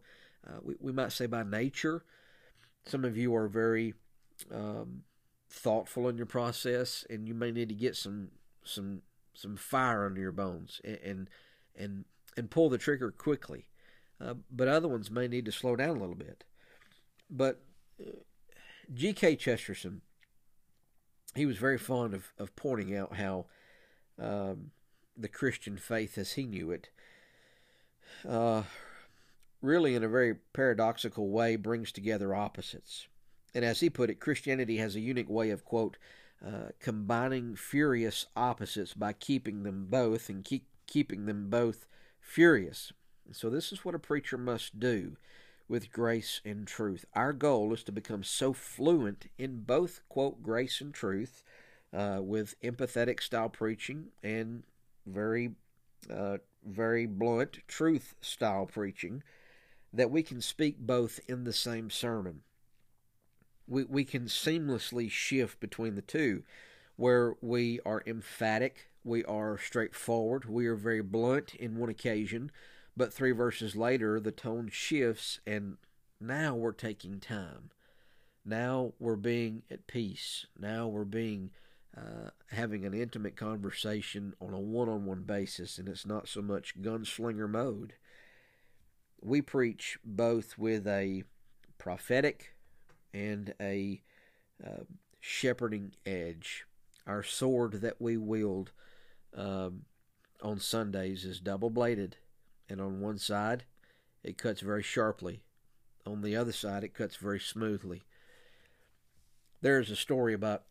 Uh, 0.47 0.59
we, 0.63 0.75
we 0.81 0.93
might 0.93 1.13
say 1.13 1.25
by 1.25 1.45
nature. 1.45 2.05
Some 2.85 3.07
of 3.07 3.17
you 3.17 3.35
are 3.35 3.49
very 3.49 3.95
um, 4.53 5.05
thoughtful 5.49 6.11
in 6.11 6.19
your 6.19 6.27
process, 6.27 7.07
and 7.09 7.27
you 7.27 7.33
may 7.33 7.51
need 7.51 7.71
to 7.71 7.75
get 7.75 7.97
some 7.97 8.29
some 8.69 9.03
some 9.35 9.57
fire 9.57 10.05
under 10.05 10.21
your 10.21 10.33
bones 10.33 10.81
and 10.85 11.29
and 11.77 12.05
and, 12.37 12.51
pull 12.51 12.69
the 12.69 12.79
trigger 12.79 13.11
quickly. 13.11 13.67
Uh, 14.21 14.35
but 14.51 14.69
other 14.69 14.89
ones 14.89 15.11
may 15.11 15.29
need 15.29 15.45
to 15.45 15.53
slow 15.53 15.77
down 15.77 15.97
a 15.97 16.01
little 16.01 16.15
bit. 16.15 16.45
But 17.31 17.61
uh, 18.01 18.11
G.K. 18.93 19.37
Chesterton, 19.37 20.03
he 21.35 21.47
was 21.47 21.57
very 21.57 21.79
fond 21.79 22.15
of, 22.15 22.33
of 22.39 22.55
pointing 22.57 22.97
out 22.97 23.17
how 23.17 23.47
um, 24.21 24.71
the 25.17 25.29
Christian 25.29 25.77
faith 25.77 26.19
as 26.19 26.33
he 26.33 26.45
knew 26.45 26.71
it, 26.71 26.91
uh, 28.29 28.63
really, 29.63 29.95
in 29.95 30.03
a 30.03 30.09
very 30.09 30.35
paradoxical 30.53 31.29
way, 31.29 31.57
brings 31.57 31.93
together 31.93 32.35
opposites. 32.35 33.07
And 33.55 33.65
as 33.65 33.81
he 33.81 33.91
put 33.91 34.11
it, 34.11 34.21
Christianity 34.21 34.79
has 34.79 34.97
a 34.97 35.01
unique 35.01 35.29
way 35.29 35.51
of, 35.51 35.65
quote, 35.65 35.97
uh, 36.45 36.71
combining 36.79 37.57
furious 37.57 38.27
opposites 38.37 38.95
by 38.95 39.13
keeping 39.13 39.65
them 39.65 39.87
both 39.89 40.29
and 40.29 40.45
keep, 40.45 40.67
keeping 40.87 41.27
them 41.27 41.51
both 41.51 41.87
furious. 42.21 42.93
so, 43.33 43.51
this 43.51 43.73
is 43.73 43.85
what 43.85 43.95
a 43.95 43.99
preacher 43.99 44.39
must 44.39 44.79
do 44.79 45.17
with 45.69 45.93
grace 45.93 46.41
and 46.45 46.67
truth. 46.67 47.05
Our 47.15 47.33
goal 47.33 47.73
is 47.75 47.83
to 47.85 47.93
become 47.93 48.23
so 48.23 48.53
fluent 48.53 49.27
in 49.37 49.61
both, 49.61 50.01
quote, 50.09 50.43
grace 50.43 50.81
and 50.81 50.95
truth, 50.95 51.43
uh, 51.93 52.21
with 52.23 52.61
empathetic 52.63 53.21
style 53.23 53.49
preaching 53.49 54.09
and 54.23 54.63
very, 55.07 55.53
uh, 56.13 56.39
very 56.65 57.07
blunt 57.07 57.61
truth 57.67 58.15
style 58.21 58.67
preaching, 58.67 59.23
that 59.93 60.11
we 60.11 60.23
can 60.23 60.41
speak 60.41 60.79
both 60.79 61.19
in 61.29 61.45
the 61.45 61.53
same 61.53 61.91
sermon 61.91 62.43
we, 63.69 63.85
we 63.85 64.05
can 64.05 64.25
seamlessly 64.25 65.11
shift 65.11 65.61
between 65.61 65.95
the 65.95 66.03
two, 66.03 66.43
where 66.97 67.35
we 67.41 67.79
are 67.87 68.03
emphatic, 68.07 68.91
we 69.05 69.25
are 69.25 69.59
straightforward, 69.59 70.47
we 70.47 70.67
are 70.67 70.75
very 70.75 71.03
blunt 71.03 71.55
in 71.55 71.77
one 71.77 71.89
occasion, 71.89 72.51
but 72.97 73.13
three 73.13 73.33
verses 73.33 73.77
later 73.77 74.19
the 74.19 74.33
tone 74.33 74.69
shifts, 74.73 75.41
and 75.47 75.77
now 76.21 76.55
we're 76.55 76.73
taking 76.73 77.21
time. 77.21 77.71
Now 78.45 78.95
we're 78.99 79.17
being 79.17 79.63
at 79.71 79.87
peace. 79.87 80.47
Now 80.59 80.89
we're 80.89 81.05
being 81.05 81.51
uh, 81.97 82.31
having 82.51 82.85
an 82.85 82.95
intimate 82.95 83.37
conversation 83.37 84.35
on 84.41 84.55
a 84.55 84.59
one 84.59 84.89
on 84.89 85.05
one 85.05 85.23
basis, 85.23 85.79
and 85.79 85.89
it's 85.89 86.07
not 86.07 86.29
so 86.29 86.41
much 86.41 86.81
gunslinger 86.81 87.49
mode. 87.49 87.95
We 89.21 89.43
preach 89.43 89.99
both 90.05 90.57
with 90.57 90.87
a 90.87 91.25
prophetic 91.77 92.55
and 93.13 93.55
a 93.61 94.03
uh, 94.65 94.85
shepherding 95.21 95.93
edge. 96.05 96.65
Our 97.07 97.23
sword 97.23 97.81
that 97.81 98.01
we 98.01 98.17
wield 98.17 98.73
um, 99.35 99.83
on 100.43 100.59
Sundays 100.59 101.25
is 101.25 101.41
double 101.41 101.71
bladed, 101.71 102.17
and 102.69 102.81
on 102.81 103.01
one 103.01 103.19
side 103.19 103.65
it 104.23 104.37
cuts 104.37 104.61
very 104.61 104.83
sharply, 104.83 105.43
on 106.07 106.23
the 106.23 106.37
other 106.37 106.53
side 106.53 106.85
it 106.85 106.95
cuts 106.95 107.17
very 107.17 107.41
smoothly. 107.41 108.03
There's 109.61 109.91
a 109.91 109.97
story 109.97 110.35
about 110.35 110.65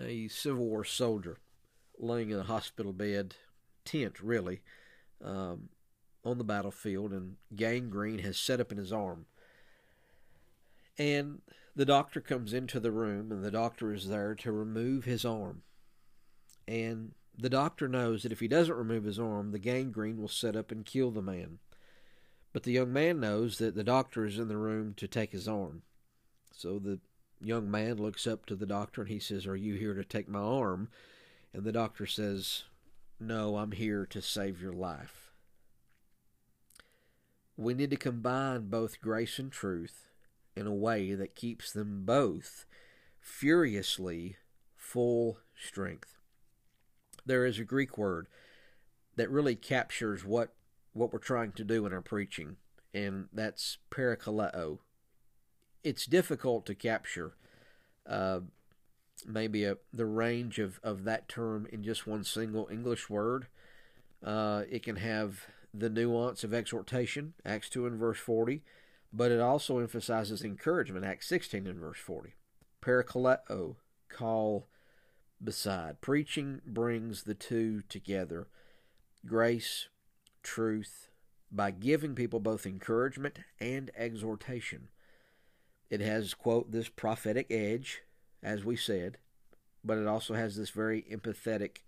a 0.00 0.28
Civil 0.28 0.66
War 0.66 0.84
soldier 0.84 1.38
laying 1.98 2.30
in 2.30 2.38
a 2.38 2.44
hospital 2.44 2.92
bed, 2.92 3.34
tent 3.84 4.20
really, 4.20 4.60
um, 5.22 5.68
on 6.24 6.38
the 6.38 6.44
battlefield, 6.44 7.12
and 7.12 7.36
gangrene 7.54 8.20
has 8.20 8.38
set 8.38 8.60
up 8.60 8.70
in 8.70 8.78
his 8.78 8.92
arm. 8.92 9.26
And 10.98 11.42
the 11.76 11.84
doctor 11.84 12.20
comes 12.20 12.52
into 12.52 12.80
the 12.80 12.90
room, 12.90 13.30
and 13.30 13.44
the 13.44 13.52
doctor 13.52 13.92
is 13.92 14.08
there 14.08 14.34
to 14.36 14.50
remove 14.50 15.04
his 15.04 15.24
arm. 15.24 15.62
And 16.66 17.12
the 17.38 17.48
doctor 17.48 17.86
knows 17.86 18.24
that 18.24 18.32
if 18.32 18.40
he 18.40 18.48
doesn't 18.48 18.74
remove 18.74 19.04
his 19.04 19.18
arm, 19.18 19.52
the 19.52 19.60
gangrene 19.60 20.20
will 20.20 20.28
set 20.28 20.56
up 20.56 20.72
and 20.72 20.84
kill 20.84 21.12
the 21.12 21.22
man. 21.22 21.60
But 22.52 22.64
the 22.64 22.72
young 22.72 22.92
man 22.92 23.20
knows 23.20 23.58
that 23.58 23.76
the 23.76 23.84
doctor 23.84 24.26
is 24.26 24.38
in 24.38 24.48
the 24.48 24.56
room 24.56 24.94
to 24.94 25.06
take 25.06 25.30
his 25.30 25.46
arm. 25.46 25.82
So 26.52 26.80
the 26.80 26.98
young 27.40 27.70
man 27.70 27.98
looks 27.98 28.26
up 28.26 28.44
to 28.46 28.56
the 28.56 28.66
doctor 28.66 29.02
and 29.02 29.10
he 29.10 29.20
says, 29.20 29.46
Are 29.46 29.56
you 29.56 29.74
here 29.74 29.94
to 29.94 30.04
take 30.04 30.28
my 30.28 30.40
arm? 30.40 30.88
And 31.52 31.62
the 31.62 31.72
doctor 31.72 32.06
says, 32.06 32.64
No, 33.20 33.56
I'm 33.56 33.72
here 33.72 34.04
to 34.06 34.20
save 34.20 34.60
your 34.60 34.72
life. 34.72 35.30
We 37.56 37.74
need 37.74 37.90
to 37.90 37.96
combine 37.96 38.68
both 38.68 39.00
grace 39.00 39.38
and 39.38 39.52
truth 39.52 40.07
in 40.58 40.66
a 40.66 40.74
way 40.74 41.14
that 41.14 41.36
keeps 41.36 41.72
them 41.72 42.02
both 42.04 42.66
furiously 43.20 44.36
full 44.76 45.38
strength. 45.56 46.18
There 47.24 47.46
is 47.46 47.60
a 47.60 47.64
Greek 47.64 47.96
word 47.96 48.26
that 49.14 49.30
really 49.30 49.54
captures 49.54 50.24
what 50.24 50.54
what 50.94 51.12
we're 51.12 51.20
trying 51.20 51.52
to 51.52 51.62
do 51.62 51.86
in 51.86 51.92
our 51.92 52.00
preaching, 52.00 52.56
and 52.92 53.28
that's 53.32 53.78
parakaleo. 53.88 54.78
It's 55.84 56.06
difficult 56.06 56.66
to 56.66 56.74
capture 56.74 57.34
uh, 58.04 58.40
maybe 59.24 59.64
a, 59.64 59.76
the 59.92 60.06
range 60.06 60.58
of, 60.58 60.80
of 60.82 61.04
that 61.04 61.28
term 61.28 61.68
in 61.70 61.84
just 61.84 62.06
one 62.06 62.24
single 62.24 62.68
English 62.72 63.08
word. 63.08 63.46
Uh, 64.24 64.64
it 64.68 64.82
can 64.82 64.96
have 64.96 65.46
the 65.72 65.90
nuance 65.90 66.42
of 66.42 66.52
exhortation, 66.52 67.34
Acts 67.44 67.68
2 67.68 67.86
and 67.86 67.96
verse 67.96 68.18
40 68.18 68.62
but 69.12 69.30
it 69.30 69.40
also 69.40 69.78
emphasizes 69.78 70.42
encouragement, 70.42 71.04
Acts 71.04 71.28
16 71.28 71.66
and 71.66 71.78
verse 71.78 71.98
40. 71.98 72.34
Parakaleo, 72.82 73.76
call 74.08 74.68
beside. 75.42 76.00
Preaching 76.00 76.60
brings 76.66 77.22
the 77.22 77.34
two 77.34 77.82
together 77.88 78.48
grace, 79.26 79.88
truth, 80.42 81.08
by 81.50 81.70
giving 81.70 82.14
people 82.14 82.40
both 82.40 82.66
encouragement 82.66 83.38
and 83.60 83.90
exhortation. 83.96 84.88
It 85.90 86.00
has, 86.00 86.34
quote, 86.34 86.70
this 86.70 86.88
prophetic 86.88 87.46
edge, 87.50 88.02
as 88.42 88.64
we 88.64 88.76
said, 88.76 89.18
but 89.82 89.98
it 89.98 90.06
also 90.06 90.34
has 90.34 90.56
this 90.56 90.70
very 90.70 91.02
empathetic, 91.10 91.78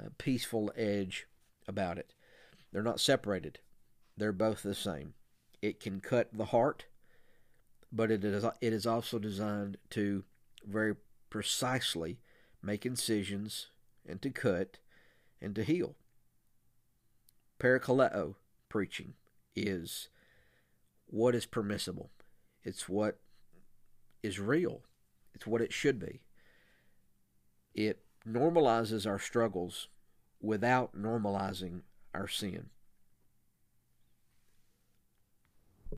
uh, 0.00 0.08
peaceful 0.18 0.72
edge 0.76 1.26
about 1.68 1.98
it. 1.98 2.14
They're 2.72 2.82
not 2.82 3.00
separated, 3.00 3.60
they're 4.16 4.32
both 4.32 4.62
the 4.62 4.74
same. 4.74 5.14
It 5.62 5.80
can 5.80 6.00
cut 6.00 6.28
the 6.32 6.46
heart, 6.46 6.86
but 7.92 8.10
it 8.10 8.24
is 8.24 8.44
it 8.60 8.72
is 8.72 8.86
also 8.86 9.18
designed 9.18 9.78
to 9.90 10.24
very 10.66 10.96
precisely 11.30 12.18
make 12.62 12.84
incisions 12.84 13.68
and 14.06 14.20
to 14.22 14.30
cut 14.30 14.78
and 15.40 15.54
to 15.54 15.64
heal. 15.64 15.96
Parakaleo 17.58 18.34
preaching 18.68 19.14
is 19.54 20.08
what 21.06 21.34
is 21.34 21.46
permissible. 21.46 22.10
It's 22.62 22.88
what 22.88 23.18
is 24.22 24.38
real. 24.38 24.82
It's 25.34 25.46
what 25.46 25.62
it 25.62 25.72
should 25.72 25.98
be. 25.98 26.20
It 27.74 28.00
normalizes 28.28 29.06
our 29.06 29.18
struggles 29.18 29.88
without 30.40 30.96
normalizing 30.96 31.82
our 32.14 32.28
sin. 32.28 32.70